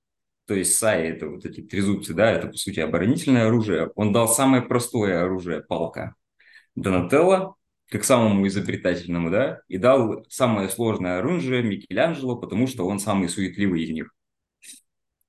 то 0.46 0.54
есть 0.54 0.76
Саи, 0.76 1.08
это 1.08 1.28
вот 1.28 1.44
эти 1.44 1.60
трезубцы, 1.60 2.14
да, 2.14 2.30
это, 2.30 2.48
по 2.48 2.56
сути, 2.56 2.80
оборонительное 2.80 3.46
оружие. 3.46 3.90
Он 3.96 4.12
дал 4.12 4.28
самое 4.28 4.62
простое 4.62 5.22
оружие, 5.22 5.62
палка, 5.62 6.14
Донателло, 6.76 7.56
как 7.90 8.04
самому 8.04 8.46
изобретательному, 8.46 9.30
да, 9.30 9.60
и 9.68 9.78
дал 9.78 10.24
самое 10.28 10.68
сложное 10.68 11.18
оружие 11.18 11.62
Микеланджело, 11.62 12.36
потому 12.36 12.66
что 12.66 12.86
он 12.86 12.98
самый 12.98 13.28
суетливый 13.28 13.82
из 13.82 13.90
них. 13.90 14.12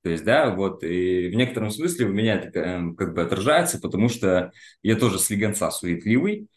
То 0.02 0.10
есть, 0.10 0.24
да, 0.24 0.54
вот, 0.54 0.84
и 0.84 1.28
в 1.28 1.34
некотором 1.34 1.70
смысле 1.70 2.06
у 2.06 2.12
меня 2.12 2.36
это 2.36 2.58
э, 2.60 2.94
как 2.96 3.14
бы 3.14 3.22
отражается, 3.22 3.80
потому 3.80 4.08
что 4.08 4.52
я 4.82 4.96
тоже 4.96 5.18
слегонца 5.18 5.70
суетливый, 5.70 6.48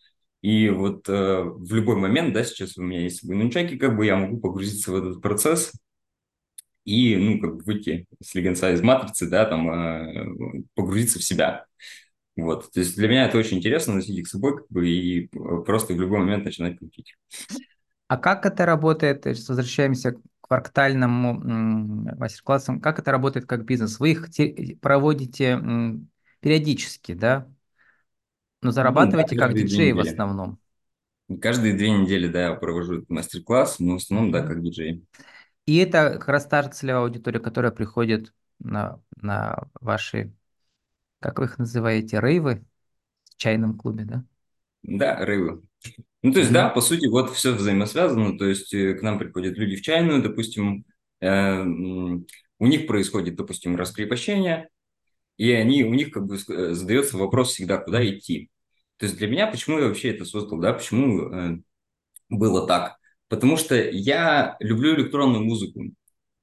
и 0.42 0.70
вот 0.70 1.10
э, 1.10 1.44
в 1.44 1.74
любой 1.74 1.96
момент, 1.96 2.34
да, 2.34 2.44
сейчас 2.44 2.78
у 2.78 2.84
меня 2.84 3.02
есть 3.02 3.24
нунчаки, 3.24 3.78
как 3.78 3.96
бы 3.98 4.06
я 4.06 4.16
могу 4.18 4.40
погрузиться 4.40 4.92
в 4.92 4.96
этот 4.96 5.22
процесс, 5.22 5.74
и, 6.86 7.16
ну, 7.18 7.40
как 7.42 7.58
бы 7.58 7.64
выйти 7.64 8.06
с 8.24 8.36
легенца 8.36 8.72
из 8.72 8.82
матрицы, 8.82 9.30
да, 9.30 9.46
там, 9.46 9.70
э, 9.72 10.64
погрузиться 10.76 11.20
в 11.20 11.24
себя. 11.24 11.66
Вот, 12.38 12.72
то 12.72 12.80
есть 12.82 12.96
для 12.98 13.08
меня 13.10 13.26
это 13.28 13.38
очень 13.38 13.58
интересно, 13.60 13.96
носить 13.96 14.18
их 14.18 14.28
с 14.28 14.32
собой, 14.32 14.58
как 14.58 14.68
бы, 14.70 14.90
и 14.90 15.28
просто 15.66 15.94
в 15.94 16.02
любой 16.02 16.20
момент 16.20 16.46
начинать 16.46 16.80
крутить. 16.80 17.16
А 18.08 18.18
как 18.18 18.46
это 18.46 18.66
работает, 18.66 19.26
есть 19.26 19.48
возвращаемся 19.48 20.14
к 20.14 20.48
фрактальному 20.48 21.42
м, 21.42 22.04
мастер-классам, 22.20 22.82
как 22.82 23.00
это 23.00 23.12
работает 23.12 23.46
как 23.48 23.64
бизнес? 23.66 24.00
Вы 24.00 24.12
их 24.12 24.30
те- 24.32 24.78
проводите 24.82 25.60
периодически, 26.42 27.14
да? 27.14 27.48
Но 28.62 28.72
Ну, 28.82 29.12
да, 29.12 29.24
зарабатываете 29.24 29.36
как 29.36 29.54
каждые 29.54 29.66
две 29.66 29.80
диджеи 29.80 29.92
в 29.92 30.00
основном. 30.00 30.60
Каждые 31.42 31.74
две 31.74 31.90
недели, 31.90 32.28
да, 32.28 32.44
я 32.50 32.54
провожу 32.54 33.06
мастер-класс, 33.10 33.80
но 33.80 33.94
в 33.94 33.96
основном, 33.98 34.32
да, 34.32 34.44
как 34.44 34.62
диджей. 34.62 35.04
И 35.66 35.78
это 35.78 36.12
как 36.20 36.28
раз 36.30 36.48
та 36.48 36.64
же 36.64 36.70
целевая 36.70 37.04
аудитория, 37.04 37.40
которая 37.40 37.72
приходит 37.72 38.34
на, 38.60 39.02
на 39.18 39.70
ваши, 39.80 40.34
как 41.20 41.40
вы 41.40 41.46
их 41.46 41.60
называете, 41.60 42.20
рейвы 42.22 42.66
в 43.26 43.38
чайном 43.38 43.78
клубе, 43.78 44.06
да? 44.06 44.26
Да, 44.84 45.24
рейвы. 45.26 45.62
Ну, 46.24 46.34
то 46.34 46.40
есть, 46.40 46.52
да, 46.54 46.70
Мгм. 46.70 46.72
по 46.72 46.82
сути, 46.82 47.08
вот 47.08 47.32
все 47.36 47.54
взаимосвязано, 47.54 48.38
то 48.38 48.46
есть 48.46 48.74
э, 48.74 48.96
к 48.96 49.04
нам 49.04 49.20
приходят 49.20 49.58
люди 49.58 49.78
в 49.78 49.84
чайную, 49.84 50.24
допустим, 50.24 50.86
э, 51.22 51.64
у 51.64 52.68
них 52.68 52.88
происходит, 52.88 53.36
допустим, 53.36 53.76
раскрепощение, 53.78 54.70
и 55.38 55.52
они, 55.52 55.84
у 55.86 55.94
них 55.94 56.12
как 56.12 56.26
бы 56.28 56.38
э, 56.38 56.74
задается 56.74 57.18
вопрос 57.18 57.52
всегда, 57.54 57.78
куда 57.80 58.06
идти. 58.08 58.50
То 58.98 59.06
есть 59.08 59.18
для 59.18 59.28
меня, 59.28 59.48
почему 59.48 59.80
я 59.80 59.88
вообще 59.88 60.12
это 60.12 60.26
создал, 60.26 60.60
да, 60.60 60.74
почему 60.74 61.32
э, 61.34 61.58
было 62.30 62.68
так? 62.68 62.98
Потому 63.32 63.56
что 63.56 63.76
я 63.82 64.58
люблю 64.60 64.94
электронную 64.94 65.42
музыку. 65.42 65.84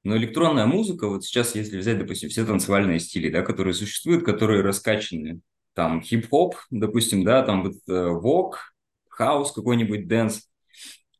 Но 0.03 0.17
электронная 0.17 0.65
музыка, 0.65 1.07
вот 1.07 1.23
сейчас, 1.23 1.53
если 1.53 1.77
взять, 1.77 1.99
допустим, 1.99 2.29
все 2.29 2.43
танцевальные 2.43 2.99
стили, 2.99 3.29
да, 3.29 3.43
которые 3.43 3.75
существуют, 3.75 4.25
которые 4.25 4.63
раскачаны, 4.63 5.41
там 5.75 6.01
хип-хоп, 6.01 6.55
допустим, 6.71 7.23
да, 7.23 7.43
там 7.43 7.61
вот 7.61 7.75
э, 7.87 8.07
вог, 8.07 8.73
хаус 9.07 9.51
какой-нибудь, 9.51 10.07
dance, 10.07 10.49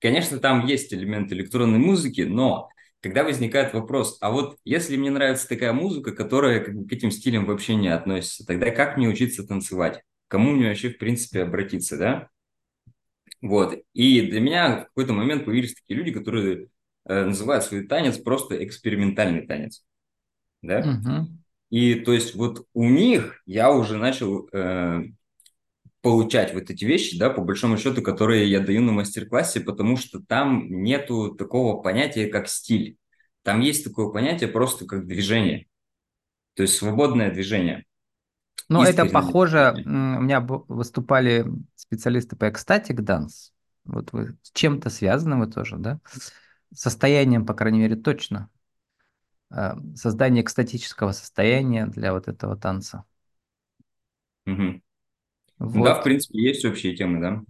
конечно, 0.02 0.40
там 0.40 0.66
есть 0.66 0.92
элемент 0.92 1.32
электронной 1.32 1.78
музыки, 1.78 2.22
но 2.22 2.70
когда 3.00 3.24
возникает 3.24 3.72
вопрос, 3.76 4.18
а 4.22 4.32
вот 4.32 4.58
если 4.66 4.98
мне 4.98 5.12
нравится 5.12 5.48
такая 5.48 5.72
музыка, 5.72 6.14
которая 6.14 6.62
как 6.62 6.74
бы 6.74 6.88
к 6.88 6.94
этим 6.94 7.12
стилям 7.12 7.46
вообще 7.46 7.76
не 7.76 7.90
относится, 7.90 8.44
тогда 8.44 8.72
как 8.72 8.98
мне 8.98 9.08
учиться 9.08 9.46
танцевать? 9.46 10.02
Кому 10.30 10.50
мне 10.50 10.70
вообще, 10.70 10.90
в 10.90 10.98
принципе, 10.98 11.44
обратиться, 11.44 11.96
да? 11.96 12.30
Вот. 13.41 13.78
И 13.93 14.21
для 14.21 14.41
меня 14.41 14.82
в 14.82 14.86
какой-то 14.88 15.13
момент 15.13 15.45
появились 15.45 15.75
такие 15.75 15.97
люди, 15.97 16.12
которые 16.12 16.67
э, 17.06 17.25
называют 17.25 17.63
свой 17.63 17.88
танец 17.88 18.17
просто 18.17 18.63
экспериментальный 18.63 19.45
танец. 19.45 19.84
Да? 20.62 20.82
Мгм. 20.82 21.43
И 21.69 21.95
то 21.95 22.13
есть 22.13 22.36
вот 22.36 22.65
у 22.73 22.89
них 22.89 23.41
я 23.45 23.71
уже 23.71 23.97
начал 23.97 24.49
э, 24.52 25.04
получать 26.02 26.54
вот 26.54 26.69
эти 26.69 26.86
вещи, 26.86 27.17
да, 27.17 27.30
по 27.30 27.41
большому 27.41 27.78
счету, 27.78 28.02
которые 28.02 28.49
я 28.49 28.60
даю 28.60 28.82
на 28.82 28.91
мастер-классе, 28.91 29.62
потому 29.62 29.97
что 29.97 30.19
там 30.19 30.67
нету 30.69 31.36
такого 31.36 31.82
понятия, 31.82 32.28
как 32.28 32.47
стиль. 32.47 32.97
Там 33.43 33.62
есть 33.62 33.84
такое 33.84 34.10
понятие 34.10 34.49
просто 34.49 34.86
как 34.86 35.06
движение. 35.06 35.67
То 36.56 36.63
есть 36.63 36.75
свободное 36.75 37.32
движение, 37.32 37.86
Ну, 38.67 38.84
это 38.84 39.06
похоже, 39.06 39.73
у 39.86 39.89
меня 39.89 40.41
выступали 40.41 41.45
специалисты 41.89 42.36
по 42.36 42.49
экстатик 42.49 43.02
данс. 43.02 43.54
Вот 43.86 44.13
вы 44.13 44.38
с 44.43 44.52
чем-то 44.54 44.89
связаны 44.91 45.38
вы 45.38 45.47
тоже, 45.47 45.78
да? 45.78 45.99
Состоянием, 46.73 47.45
по 47.45 47.54
крайней 47.54 47.80
мере, 47.80 47.95
точно. 47.97 48.49
А, 49.52 49.75
Создание 49.95 50.43
экстатического 50.43 51.12
состояния 51.12 51.86
для 51.88 52.13
вот 52.13 52.28
этого 52.28 52.56
танца. 52.58 53.06
Мгм. 54.45 54.82
Да, 55.73 55.95
в 55.95 56.04
Вот. 56.04 56.04
принципе, 56.04 56.41
есть 56.41 56.65
общие 56.65 56.95
темы, 56.95 57.21
да. 57.21 57.43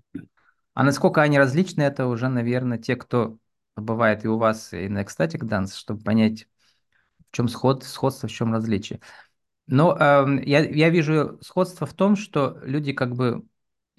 А 0.74 0.84
насколько 0.84 1.22
они 1.22 1.38
различны, 1.38 1.82
это 1.84 2.08
уже, 2.08 2.30
наверное, 2.30 2.78
те, 2.78 2.96
кто 2.96 3.38
бывает 3.76 4.26
и 4.26 4.28
у 4.28 4.38
вас, 4.38 4.74
и 4.74 4.88
на 4.90 5.04
экстатик 5.04 5.46
данс, 5.46 5.76
чтобы 5.76 6.04
понять, 6.04 6.48
в 7.32 7.36
чем 7.36 7.48
сход, 7.50 7.84
сходство, 7.84 8.28
в 8.30 8.32
чем 8.32 8.54
различие. 8.54 9.02
Но 9.68 9.98
эм, 9.98 10.42
я, 10.42 10.62
я 10.62 10.90
вижу 10.90 11.40
сходство 11.42 11.88
в 11.88 11.94
том, 11.94 12.16
что 12.18 12.60
люди 12.64 12.94
как 12.94 13.16
бы 13.16 13.46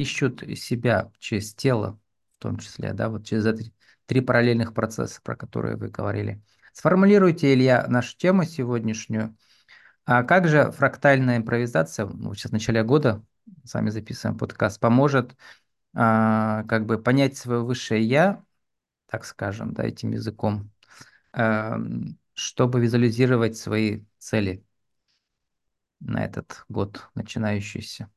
ищут 0.00 0.42
себя 0.58 1.12
через 1.18 1.54
тело, 1.54 2.00
в 2.32 2.38
том 2.38 2.58
числе, 2.58 2.92
да, 2.94 3.08
вот 3.08 3.26
через 3.26 3.46
эти 3.46 3.72
три 4.06 4.20
параллельных 4.20 4.72
процесса, 4.72 5.20
про 5.22 5.36
которые 5.36 5.76
вы 5.76 5.88
говорили. 5.88 6.42
Сформулируйте, 6.72 7.52
Илья, 7.52 7.86
нашу 7.86 8.16
тему 8.16 8.44
сегодняшнюю. 8.44 9.36
А 10.06 10.22
как 10.22 10.48
же 10.48 10.70
фрактальная 10.72 11.36
импровизация, 11.36 12.06
ну, 12.06 12.34
сейчас 12.34 12.50
в 12.50 12.54
начале 12.54 12.82
года 12.82 13.22
с 13.64 13.74
вами 13.74 13.90
записываем 13.90 14.38
подкаст, 14.38 14.80
поможет 14.80 15.36
а, 15.94 16.64
как 16.64 16.86
бы 16.86 16.98
понять 16.98 17.36
свое 17.36 17.62
высшее 17.62 18.02
я, 18.02 18.42
так 19.06 19.24
скажем, 19.24 19.74
да, 19.74 19.84
этим 19.84 20.12
языком, 20.12 20.70
эм, 21.32 22.18
чтобы 22.32 22.80
визуализировать 22.80 23.56
свои 23.56 24.04
цели 24.18 24.64
на 26.00 26.24
этот 26.24 26.64
год 26.68 27.08
начинающийся. 27.14 28.10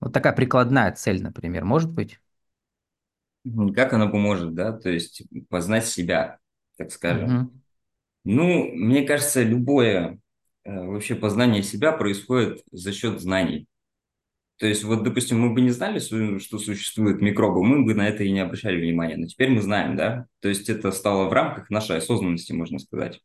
Вот 0.00 0.12
такая 0.12 0.32
прикладная 0.32 0.92
цель, 0.92 1.22
например, 1.22 1.64
может 1.64 1.90
быть? 1.90 2.20
Мгм. 3.44 3.72
Как 3.74 3.92
она 3.92 4.06
поможет, 4.08 4.54
да, 4.54 4.72
то 4.72 4.90
есть 4.90 5.22
познать 5.48 5.86
себя, 5.86 6.38
так 6.76 6.90
скажем. 6.90 7.28
Мгм. 7.28 7.62
Ну, 8.24 8.70
мне 8.74 9.02
кажется, 9.04 9.42
любое 9.42 10.18
э, 10.64 10.84
вообще 10.86 11.14
познание 11.14 11.62
себя 11.62 11.92
происходит 11.92 12.62
за 12.70 12.92
счет 12.92 13.20
знаний. 13.20 13.66
То 14.58 14.66
есть, 14.66 14.84
вот, 14.84 15.04
допустим, 15.04 15.40
мы 15.40 15.54
бы 15.54 15.60
не 15.60 15.70
знали, 15.70 16.00
что 16.00 16.58
существуют 16.58 17.22
микробы, 17.22 17.62
мы 17.64 17.84
бы 17.84 17.94
на 17.94 18.08
это 18.08 18.24
и 18.24 18.32
не 18.32 18.40
обращали 18.40 18.80
внимания, 18.80 19.16
но 19.16 19.26
теперь 19.26 19.50
мы 19.50 19.62
знаем, 19.62 19.96
да? 19.96 20.26
То 20.40 20.48
есть 20.48 20.68
это 20.68 20.90
стало 20.90 21.28
в 21.28 21.32
рамках 21.32 21.70
нашей 21.70 21.98
осознанности, 21.98 22.52
можно 22.52 22.78
сказать. 22.80 23.20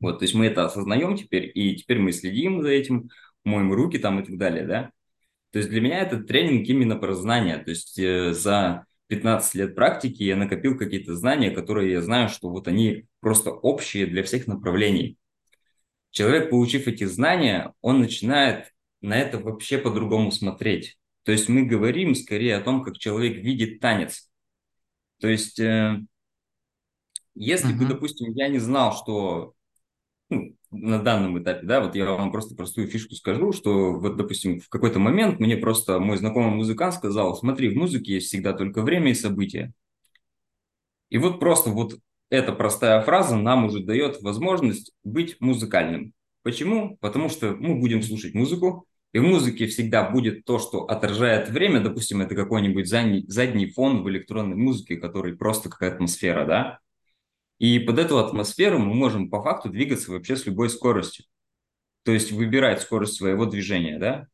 Вот, 0.00 0.18
то 0.20 0.24
есть 0.24 0.34
мы 0.34 0.46
это 0.46 0.64
осознаем 0.64 1.16
теперь, 1.16 1.50
и 1.54 1.76
теперь 1.76 1.98
мы 1.98 2.12
следим 2.12 2.62
за 2.62 2.68
этим, 2.68 3.10
моем 3.44 3.72
руки 3.72 3.98
там 3.98 4.20
и 4.20 4.24
так 4.24 4.38
далее, 4.38 4.66
да? 4.66 4.90
То 5.50 5.58
есть 5.58 5.70
для 5.70 5.80
меня 5.80 6.00
этот 6.00 6.26
тренинг 6.26 6.68
именно 6.68 6.96
про 6.96 7.14
знания, 7.14 7.58
то 7.58 7.70
есть 7.70 7.98
э, 7.98 8.32
за 8.34 8.84
15 9.06 9.54
лет 9.54 9.74
практики 9.74 10.22
я 10.22 10.36
накопил 10.36 10.76
какие-то 10.76 11.16
знания, 11.16 11.50
которые 11.50 11.92
я 11.92 12.02
знаю, 12.02 12.28
что 12.28 12.50
вот 12.50 12.68
они 12.68 13.06
просто 13.20 13.50
общие 13.50 14.06
для 14.06 14.22
всех 14.22 14.46
направлений. 14.46 15.16
Человек, 16.10 16.50
получив 16.50 16.88
эти 16.88 17.04
знания, 17.04 17.72
он 17.80 18.00
начинает 18.00 18.72
на 19.00 19.16
это 19.16 19.38
вообще 19.38 19.78
по-другому 19.78 20.32
смотреть. 20.32 20.98
То 21.24 21.32
есть 21.32 21.48
мы 21.48 21.64
говорим 21.64 22.14
скорее 22.14 22.56
о 22.56 22.62
том, 22.62 22.82
как 22.82 22.98
человек 22.98 23.38
видит 23.42 23.80
танец. 23.80 24.30
То 25.20 25.28
есть, 25.28 25.60
э, 25.60 25.98
если 27.34 27.72
бы, 27.72 27.84
Мгм. 27.84 27.88
допустим, 27.88 28.32
я 28.34 28.48
не 28.48 28.58
знал, 28.58 28.94
что 28.96 29.54
ну, 30.30 30.54
на 30.70 31.02
данном 31.02 31.42
этапе, 31.42 31.66
да, 31.66 31.80
вот 31.80 31.94
я 31.94 32.04
вам 32.10 32.30
просто 32.30 32.54
простую 32.54 32.86
фишку 32.88 33.14
скажу, 33.14 33.52
что 33.52 33.94
вот, 33.94 34.16
допустим, 34.16 34.60
в 34.60 34.68
какой-то 34.68 34.98
момент 34.98 35.40
мне 35.40 35.56
просто 35.56 35.98
мой 35.98 36.16
знакомый 36.18 36.54
музыкант 36.54 36.94
сказал, 36.94 37.34
смотри, 37.36 37.70
в 37.70 37.76
музыке 37.76 38.14
есть 38.14 38.28
всегда 38.28 38.52
только 38.52 38.82
время 38.82 39.10
и 39.10 39.14
события. 39.14 39.72
И 41.08 41.18
вот 41.18 41.40
просто 41.40 41.70
вот 41.70 41.98
эта 42.30 42.52
простая 42.52 43.00
фраза 43.02 43.36
нам 43.36 43.64
уже 43.64 43.82
дает 43.82 44.20
возможность 44.22 44.92
быть 45.02 45.36
музыкальным. 45.40 46.12
Почему? 46.42 46.98
Потому 47.00 47.28
что 47.28 47.52
мы 47.52 47.76
будем 47.76 48.02
слушать 48.02 48.34
музыку, 48.34 48.86
и 49.12 49.18
в 49.18 49.22
музыке 49.22 49.66
всегда 49.66 50.08
будет 50.08 50.44
то, 50.44 50.58
что 50.58 50.84
отражает 50.84 51.48
время. 51.48 51.80
Допустим, 51.80 52.20
это 52.20 52.34
какой-нибудь 52.34 52.86
задний, 52.86 53.24
задний 53.26 53.70
фон 53.70 54.02
в 54.02 54.10
электронной 54.10 54.56
музыке, 54.56 54.96
который 54.96 55.34
просто 55.36 55.70
как 55.70 55.94
атмосфера, 55.94 56.44
да? 56.44 56.78
И 57.58 57.78
под 57.78 57.98
эту 57.98 58.18
атмосферу 58.18 58.78
мы 58.78 58.94
можем 58.94 59.30
по 59.30 59.42
факту 59.42 59.68
двигаться 59.68 60.12
вообще 60.12 60.36
с 60.36 60.46
любой 60.46 60.70
скоростью. 60.70 61.24
То 62.04 62.12
есть 62.12 62.32
выбирать 62.32 62.80
скорость 62.82 63.16
своего 63.16 63.46
движения, 63.46 63.98
да? 63.98 64.28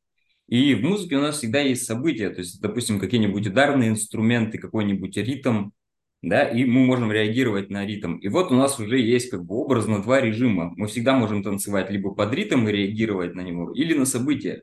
И 0.47 0.75
в 0.75 0.83
музыке 0.83 1.17
у 1.17 1.21
нас 1.21 1.39
всегда 1.39 1.61
есть 1.61 1.87
события, 1.87 2.29
то 2.29 2.41
есть, 2.41 2.61
допустим, 2.61 3.01
какие-нибудь 3.01 3.47
ударные 3.47 3.89
инструменты, 3.89 4.59
какой-нибудь 4.59 5.17
ритм, 5.17 5.71
да, 6.21 6.45
и 6.45 6.65
мы 6.65 6.85
можем 6.85 7.11
реагировать 7.11 7.71
на 7.71 7.85
ритм. 7.87 8.17
И 8.17 8.29
вот 8.29 8.51
у 8.53 8.55
нас 8.55 8.79
уже 8.79 8.99
есть 8.99 9.31
как 9.31 9.45
бы 9.45 9.57
образно 9.57 10.03
два 10.03 10.21
режима. 10.21 10.73
Мы 10.77 10.87
всегда 10.87 11.17
можем 11.17 11.43
танцевать 11.43 11.91
либо 11.91 12.15
под 12.15 12.33
ритм 12.35 12.69
и 12.69 12.73
реагировать 12.73 13.35
на 13.35 13.41
него, 13.41 13.73
или 13.73 13.95
на 13.95 14.05
события. 14.05 14.63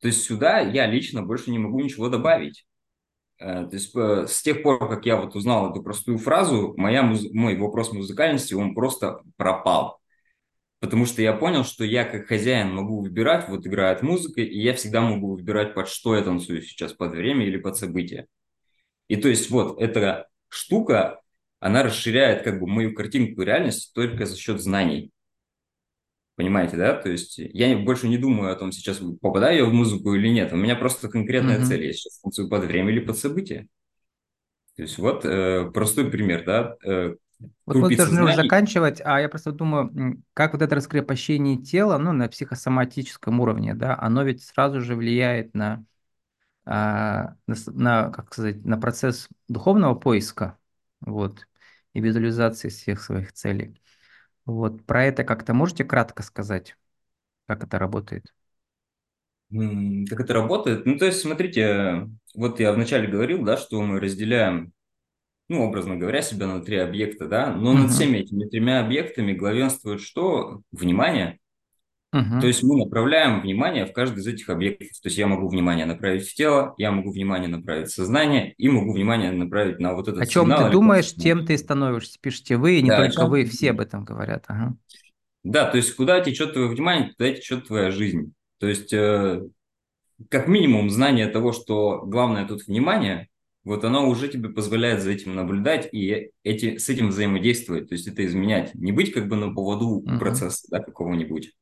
То 0.00 0.08
есть 0.08 0.22
сюда 0.22 0.60
я 0.60 0.86
лично 0.86 1.22
больше 1.22 1.50
не 1.50 1.58
могу 1.58 1.80
ничего 1.80 2.08
добавить. 2.08 2.66
Э, 3.44 3.66
То 3.66 3.74
есть 3.76 3.94
э, 3.94 4.26
с 4.26 4.42
тех 4.42 4.62
пор, 4.62 4.78
как 4.88 5.04
я 5.06 5.16
вот 5.16 5.36
узнал 5.36 5.70
эту 5.70 5.82
простую 5.82 6.18
фразу, 6.18 6.74
моя, 6.76 7.02
муз- 7.02 7.30
мой 7.32 7.56
вопрос 7.56 7.92
музыкальности, 7.92 8.54
он 8.54 8.74
просто 8.74 9.20
пропал. 9.36 10.00
Потому 10.80 11.06
что 11.06 11.22
я 11.22 11.32
понял, 11.34 11.64
что 11.64 11.84
я 11.84 12.04
как 12.04 12.26
хозяин 12.28 12.74
могу 12.74 13.02
выбирать, 13.02 13.48
вот 13.48 13.66
играет 13.66 14.02
музыка, 14.02 14.42
и 14.42 14.60
я 14.60 14.74
всегда 14.74 15.02
могу 15.02 15.34
выбирать, 15.36 15.74
под 15.74 15.88
что 15.88 16.16
я 16.16 16.22
танцую 16.22 16.62
сейчас, 16.62 16.94
под 16.94 17.12
время 17.12 17.46
или 17.46 17.58
под 17.58 17.76
событие. 17.78 18.26
И 19.08 19.16
то 19.16 19.28
есть 19.28 19.50
вот 19.50 19.80
эта 19.80 20.28
штука, 20.50 21.22
она 21.60 21.84
расширяет 21.84 22.42
как 22.44 22.60
бы 22.60 22.68
мою 22.68 22.94
картинку 22.94 23.42
реальности 23.42 23.92
только 23.94 24.26
за 24.26 24.36
счет 24.38 24.60
знаний. 24.60 25.12
Понимаете, 26.36 26.76
да? 26.76 26.94
То 26.94 27.10
есть 27.10 27.38
я 27.38 27.76
больше 27.78 28.08
не 28.08 28.18
думаю 28.18 28.52
о 28.52 28.56
том, 28.56 28.72
сейчас 28.72 28.98
попадаю 29.20 29.56
я 29.58 29.64
в 29.66 29.72
музыку 29.72 30.14
или 30.14 30.28
нет. 30.28 30.52
У 30.52 30.56
меня 30.56 30.74
просто 30.74 31.08
конкретная 31.08 31.60
Мгм. 31.60 31.62
цель. 31.62 31.86
Я 31.86 31.92
сейчас 31.92 32.18
танцую 32.20 32.48
под 32.48 32.64
время 32.64 32.90
или 32.92 33.00
под 33.00 33.16
событие. 33.18 33.68
То 34.76 34.82
есть 34.82 34.98
вот 34.98 35.24
э, 35.24 35.70
простой 35.72 36.10
пример, 36.10 36.44
да? 36.44 36.76
Э, 36.84 37.14
Вот 37.66 37.80
мы 37.80 37.90
должны 37.92 38.22
уже 38.22 38.34
заканчивать, 38.34 39.00
а 39.04 39.20
я 39.20 39.28
просто 39.28 39.50
думаю, 39.52 40.22
как 40.34 40.52
вот 40.52 40.60
это 40.62 40.74
раскрепощение 40.74 41.56
тела, 41.62 41.96
ну, 41.98 42.12
на 42.12 42.28
психосоматическом 42.28 43.40
уровне, 43.40 43.74
да, 43.74 43.96
оно 43.98 44.22
ведь 44.22 44.42
сразу 44.44 44.80
же 44.82 44.94
влияет 44.96 45.54
на, 45.54 45.84
а, 46.66 47.36
на, 47.46 47.56
на, 47.68 48.10
как 48.10 48.32
сказать, 48.34 48.64
на 48.64 48.78
процесс 48.78 49.28
духовного 49.48 49.94
поиска, 49.96 50.58
вот, 51.00 51.48
и 51.94 52.00
визуализации 52.00 52.68
всех 52.70 53.02
своих 53.02 53.32
целей. 53.34 53.80
Вот, 54.46 54.84
про 54.86 55.04
это 55.04 55.22
как-то 55.24 55.52
можете 55.54 55.84
кратко 55.84 56.22
сказать, 56.22 56.76
как 57.46 57.64
это 57.64 57.78
работает? 57.78 58.34
Как 60.08 60.20
это 60.20 60.34
работает? 60.34 60.86
Ну, 60.86 60.98
то 60.98 61.06
есть, 61.06 61.20
смотрите, 61.20 62.08
вот 62.34 62.58
я 62.60 62.72
вначале 62.72 63.06
говорил, 63.08 63.42
да, 63.44 63.56
что 63.56 63.80
мы 63.82 64.00
разделяем 64.00 64.72
ну, 65.48 65.64
образно 65.64 65.96
говоря, 65.96 66.22
себя 66.22 66.46
на 66.46 66.62
три 66.62 66.78
объекта, 66.78 67.28
да, 67.28 67.52
но 67.54 67.74
над 67.74 67.90
Угу, 67.90 67.92
всеми 67.92 68.18
этими 68.18 68.46
тремя 68.48 68.80
объектами 68.80 69.32
главенствует 69.34 70.00
что? 70.00 70.62
Внимание. 70.72 71.38
То 72.14 72.20
угу. 72.20 72.46
есть 72.46 72.62
мы 72.62 72.76
направляем 72.76 73.40
внимание 73.40 73.86
в 73.86 73.92
каждый 73.92 74.20
из 74.20 74.26
этих 74.28 74.48
объектов. 74.48 75.00
То 75.02 75.08
есть 75.08 75.18
я 75.18 75.26
могу 75.26 75.48
внимание 75.48 75.84
направить 75.84 76.28
в 76.28 76.32
тело, 76.32 76.72
я 76.78 76.92
могу 76.92 77.10
внимание 77.10 77.48
направить 77.48 77.88
в 77.88 77.92
сознание 77.92 78.54
и 78.56 78.68
могу 78.68 78.92
внимание 78.92 79.32
направить 79.32 79.80
на 79.80 79.94
вот 79.94 80.06
О 80.06 80.12
этот 80.12 80.28
чем 80.28 80.44
ты 80.44 80.50
сигнал 80.52 80.66
или 80.66 80.72
думаешь, 80.72 81.06
кнопку. 81.06 81.22
тем 81.22 81.44
ты 81.44 81.58
становишься. 81.58 82.18
Пишите 82.20 82.56
вы, 82.56 82.78
и 82.78 82.82
не 82.82 82.90
Да, 82.90 82.98
о 82.98 82.98
только 83.00 83.14
чем 83.14 83.30
вы, 83.30 83.44
ты 83.44 83.50
все 83.50 83.70
об 83.70 83.80
этом 83.80 84.04
говорят. 84.04 84.44
Ага. 84.46 84.76
Да, 85.42 85.64
то 85.68 85.76
есть 85.76 85.96
куда 85.96 86.20
течет 86.20 86.52
твое 86.52 86.68
внимание, 86.68 87.12
туда 87.18 87.32
течет 87.32 87.66
твоя 87.66 87.90
жизнь. 87.90 88.32
То 88.60 88.68
есть 88.68 88.92
э, 88.92 89.42
как 90.30 90.46
минимум 90.46 90.90
знание 90.90 91.26
того, 91.26 91.50
что 91.50 92.02
главное 92.06 92.46
тут 92.46 92.68
внимание, 92.68 93.26
вот 93.64 93.84
оно 93.84 94.08
уже 94.08 94.28
тебе 94.28 94.50
позволяет 94.50 95.02
за 95.02 95.10
этим 95.10 95.34
наблюдать 95.34 95.88
и 95.90 96.30
эти, 96.44 96.76
с 96.76 96.88
этим 96.88 97.08
взаимодействовать, 97.08 97.88
то 97.88 97.94
есть 97.94 98.06
это 98.06 98.24
изменять. 98.24 98.72
Не 98.74 98.92
быть 98.92 99.12
как 99.12 99.26
бы 99.26 99.34
на 99.34 99.52
поводу 99.52 99.88
Угу. 99.88 100.18
процесса 100.20 100.68
да, 100.70 100.78
какого-нибудь. 100.78 101.52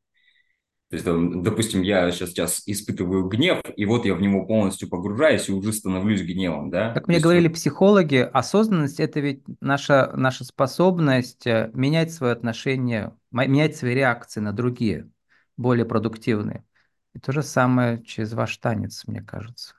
То 0.92 0.96
есть, 0.96 1.06
там, 1.06 1.42
допустим, 1.42 1.82
я 1.82 2.12
сейчас, 2.12 2.30
сейчас 2.32 2.62
испытываю 2.66 3.26
гнев, 3.28 3.62
и 3.76 3.86
вот 3.86 4.04
я 4.04 4.14
в 4.14 4.20
него 4.20 4.46
полностью 4.46 4.90
погружаюсь 4.90 5.48
и 5.48 5.52
уже 5.52 5.72
становлюсь 5.72 6.22
гневом, 6.22 6.70
да? 6.70 6.92
Как 6.92 7.08
мне 7.08 7.18
есть 7.18 7.30
вот 7.32 7.32
говорили 7.32 7.48
психологи, 7.48 8.16
осознанность– 8.16 9.00
это 9.00 9.20
ведь 9.20 9.42
наша, 9.60 10.12
наша 10.14 10.44
способность 10.44 11.46
э, 11.46 11.70
менять 11.72 12.12
свое 12.12 12.34
отношение, 12.34 13.16
менять 13.30 13.76
свои 13.76 13.94
реакции 13.94 14.40
на 14.40 14.52
другие, 14.52 15.10
более 15.56 15.86
продуктивные. 15.86 16.64
И 17.14 17.18
то 17.18 17.32
же 17.32 17.42
самое 17.42 18.02
через 18.04 18.34
ваш 18.34 18.58
танец, 18.58 19.04
мне 19.06 19.22
кажется. 19.22 19.74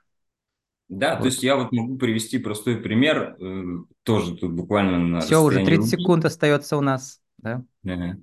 Да, 0.88 1.16
то 1.16 1.26
есть 1.26 1.38
Вот. 1.38 1.44
я 1.44 1.56
вот 1.56 1.72
могу 1.72 1.96
привести 1.98 2.38
простой 2.38 2.76
пример, 2.76 3.36
э, 3.40 3.64
тоже 4.02 4.36
тут 4.36 4.52
буквально 4.52 4.98
на 4.98 5.18
Все, 5.20 5.42
уже 5.42 5.60
расстоянии 5.60 5.60
30 5.60 5.90
руки. 5.90 6.00
секунд 6.02 6.24
остается 6.24 6.76
у 6.76 6.80
нас. 6.80 7.20
Да? 7.38 7.64
Ага. 7.86 8.16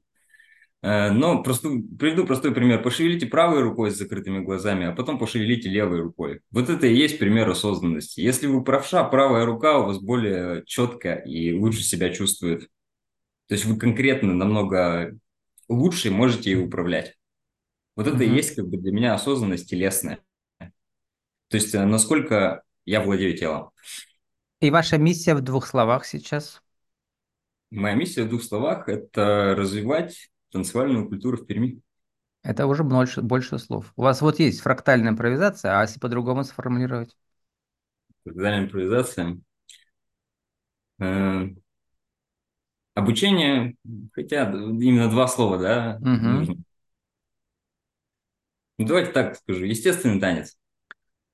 Э, 0.82 1.12
Но 1.12 1.44
простой, 1.44 1.84
приведу 1.84 2.26
простой 2.26 2.54
пример. 2.54 2.82
Пошевелите 2.82 3.28
правой 3.28 3.62
рукой 3.62 3.92
с 3.92 3.98
закрытыми 3.98 4.40
глазами, 4.44 4.88
а 4.88 4.94
потом 4.94 5.20
пошевелите 5.20 5.70
левой 5.70 6.02
рукой. 6.02 6.42
Вот 6.52 6.70
это 6.70 6.88
и 6.88 6.96
есть 6.96 7.20
пример 7.20 7.50
осознанности. 7.50 8.20
Если 8.22 8.48
вы 8.48 8.64
правша, 8.64 9.04
правая 9.04 9.46
рука 9.46 9.80
у 9.80 9.86
вас 9.86 10.00
более 10.00 10.64
четко 10.66 11.14
и 11.14 11.54
лучше 11.54 11.84
себя 11.84 12.10
чувствует. 12.12 12.64
То 13.48 13.56
есть 13.56 13.66
вы 13.66 13.78
конкретно 13.78 14.34
намного 14.34 15.14
лучше 15.70 16.12
можете 16.12 16.52
ей 16.52 16.64
управлять. 16.66 17.16
Вот 17.96 18.08
это 18.08 18.24
и 18.24 18.28
Мгм. 18.28 18.36
есть 18.38 18.56
как 18.56 18.68
бы 18.68 18.78
для 18.78 18.92
меня 18.92 19.14
осознанность 19.14 19.70
телесная. 19.70 20.20
То 21.50 21.58
есть 21.58 21.74
э, 21.76 21.86
насколько 21.86 22.64
я 22.86 23.02
владею 23.02 23.38
телом. 23.38 23.72
И 24.62 24.72
ваша 24.72 24.98
миссия 24.98 25.36
в 25.36 25.42
двух 25.42 25.68
словах 25.68 26.06
сейчас? 26.06 26.62
Моя 27.70 27.96
миссия 27.96 28.24
в 28.24 28.30
двух 28.30 28.44
словах– 28.44 28.90
это 28.90 29.56
развивать 29.58 30.30
танцевальную 30.52 31.08
культуру 31.08 31.38
в 31.38 31.46
Перми. 31.46 31.82
Это 32.44 32.68
уже 32.68 32.84
больше, 32.84 33.22
больше 33.24 33.58
слов. 33.60 33.94
У 33.96 34.04
вас 34.04 34.22
вот 34.22 34.38
есть 34.40 34.62
фрактальная 34.62 35.10
импровизация, 35.12 35.80
а 35.80 35.82
если 35.82 36.00
по-другому 36.00 36.44
сформулировать? 36.44 37.16
Тогда 38.24 38.58
импровизация. 38.58 39.38
Э, 41.00 41.50
Обучение, 42.94 43.76
хотя 44.14 44.52
именно 44.52 45.10
два 45.10 45.28
слова, 45.28 45.58
да, 45.58 46.00
Мгм. 46.00 46.26
нужно. 46.26 46.56
Ну, 48.78 48.86
давайте 48.88 49.12
так 49.12 49.36
скажу. 49.38 49.64
Естественный 49.66 50.20
танец. 50.20 50.58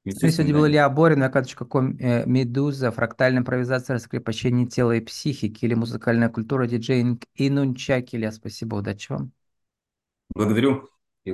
С 0.10 0.22
нами 0.22 0.32
Естественный 0.32 0.32
сегодня 0.32 0.54
был 0.54 0.64
танец. 0.64 0.68
Илья 0.68 0.90
Борин, 0.90 1.24
вкладчик.ком 1.28 1.98
э, 2.00 2.26
«Медуза», 2.26 2.92
фрактальная 2.92 3.42
импровизация, 3.42 3.96
раскрепощение 3.96 4.68
тела 4.68 4.94
и 4.94 5.02
психики 5.02 5.66
или 5.66 5.74
музыкальная 5.74 6.30
культура, 6.30 6.68
диджейнг 6.68 7.24
и 7.36 7.50
нунчаки. 7.50 8.16
Илья, 8.16 8.32
спасибо, 8.32 8.76
удачи 8.76 9.12
вам. 9.12 9.32
Благодарю. 10.34 10.90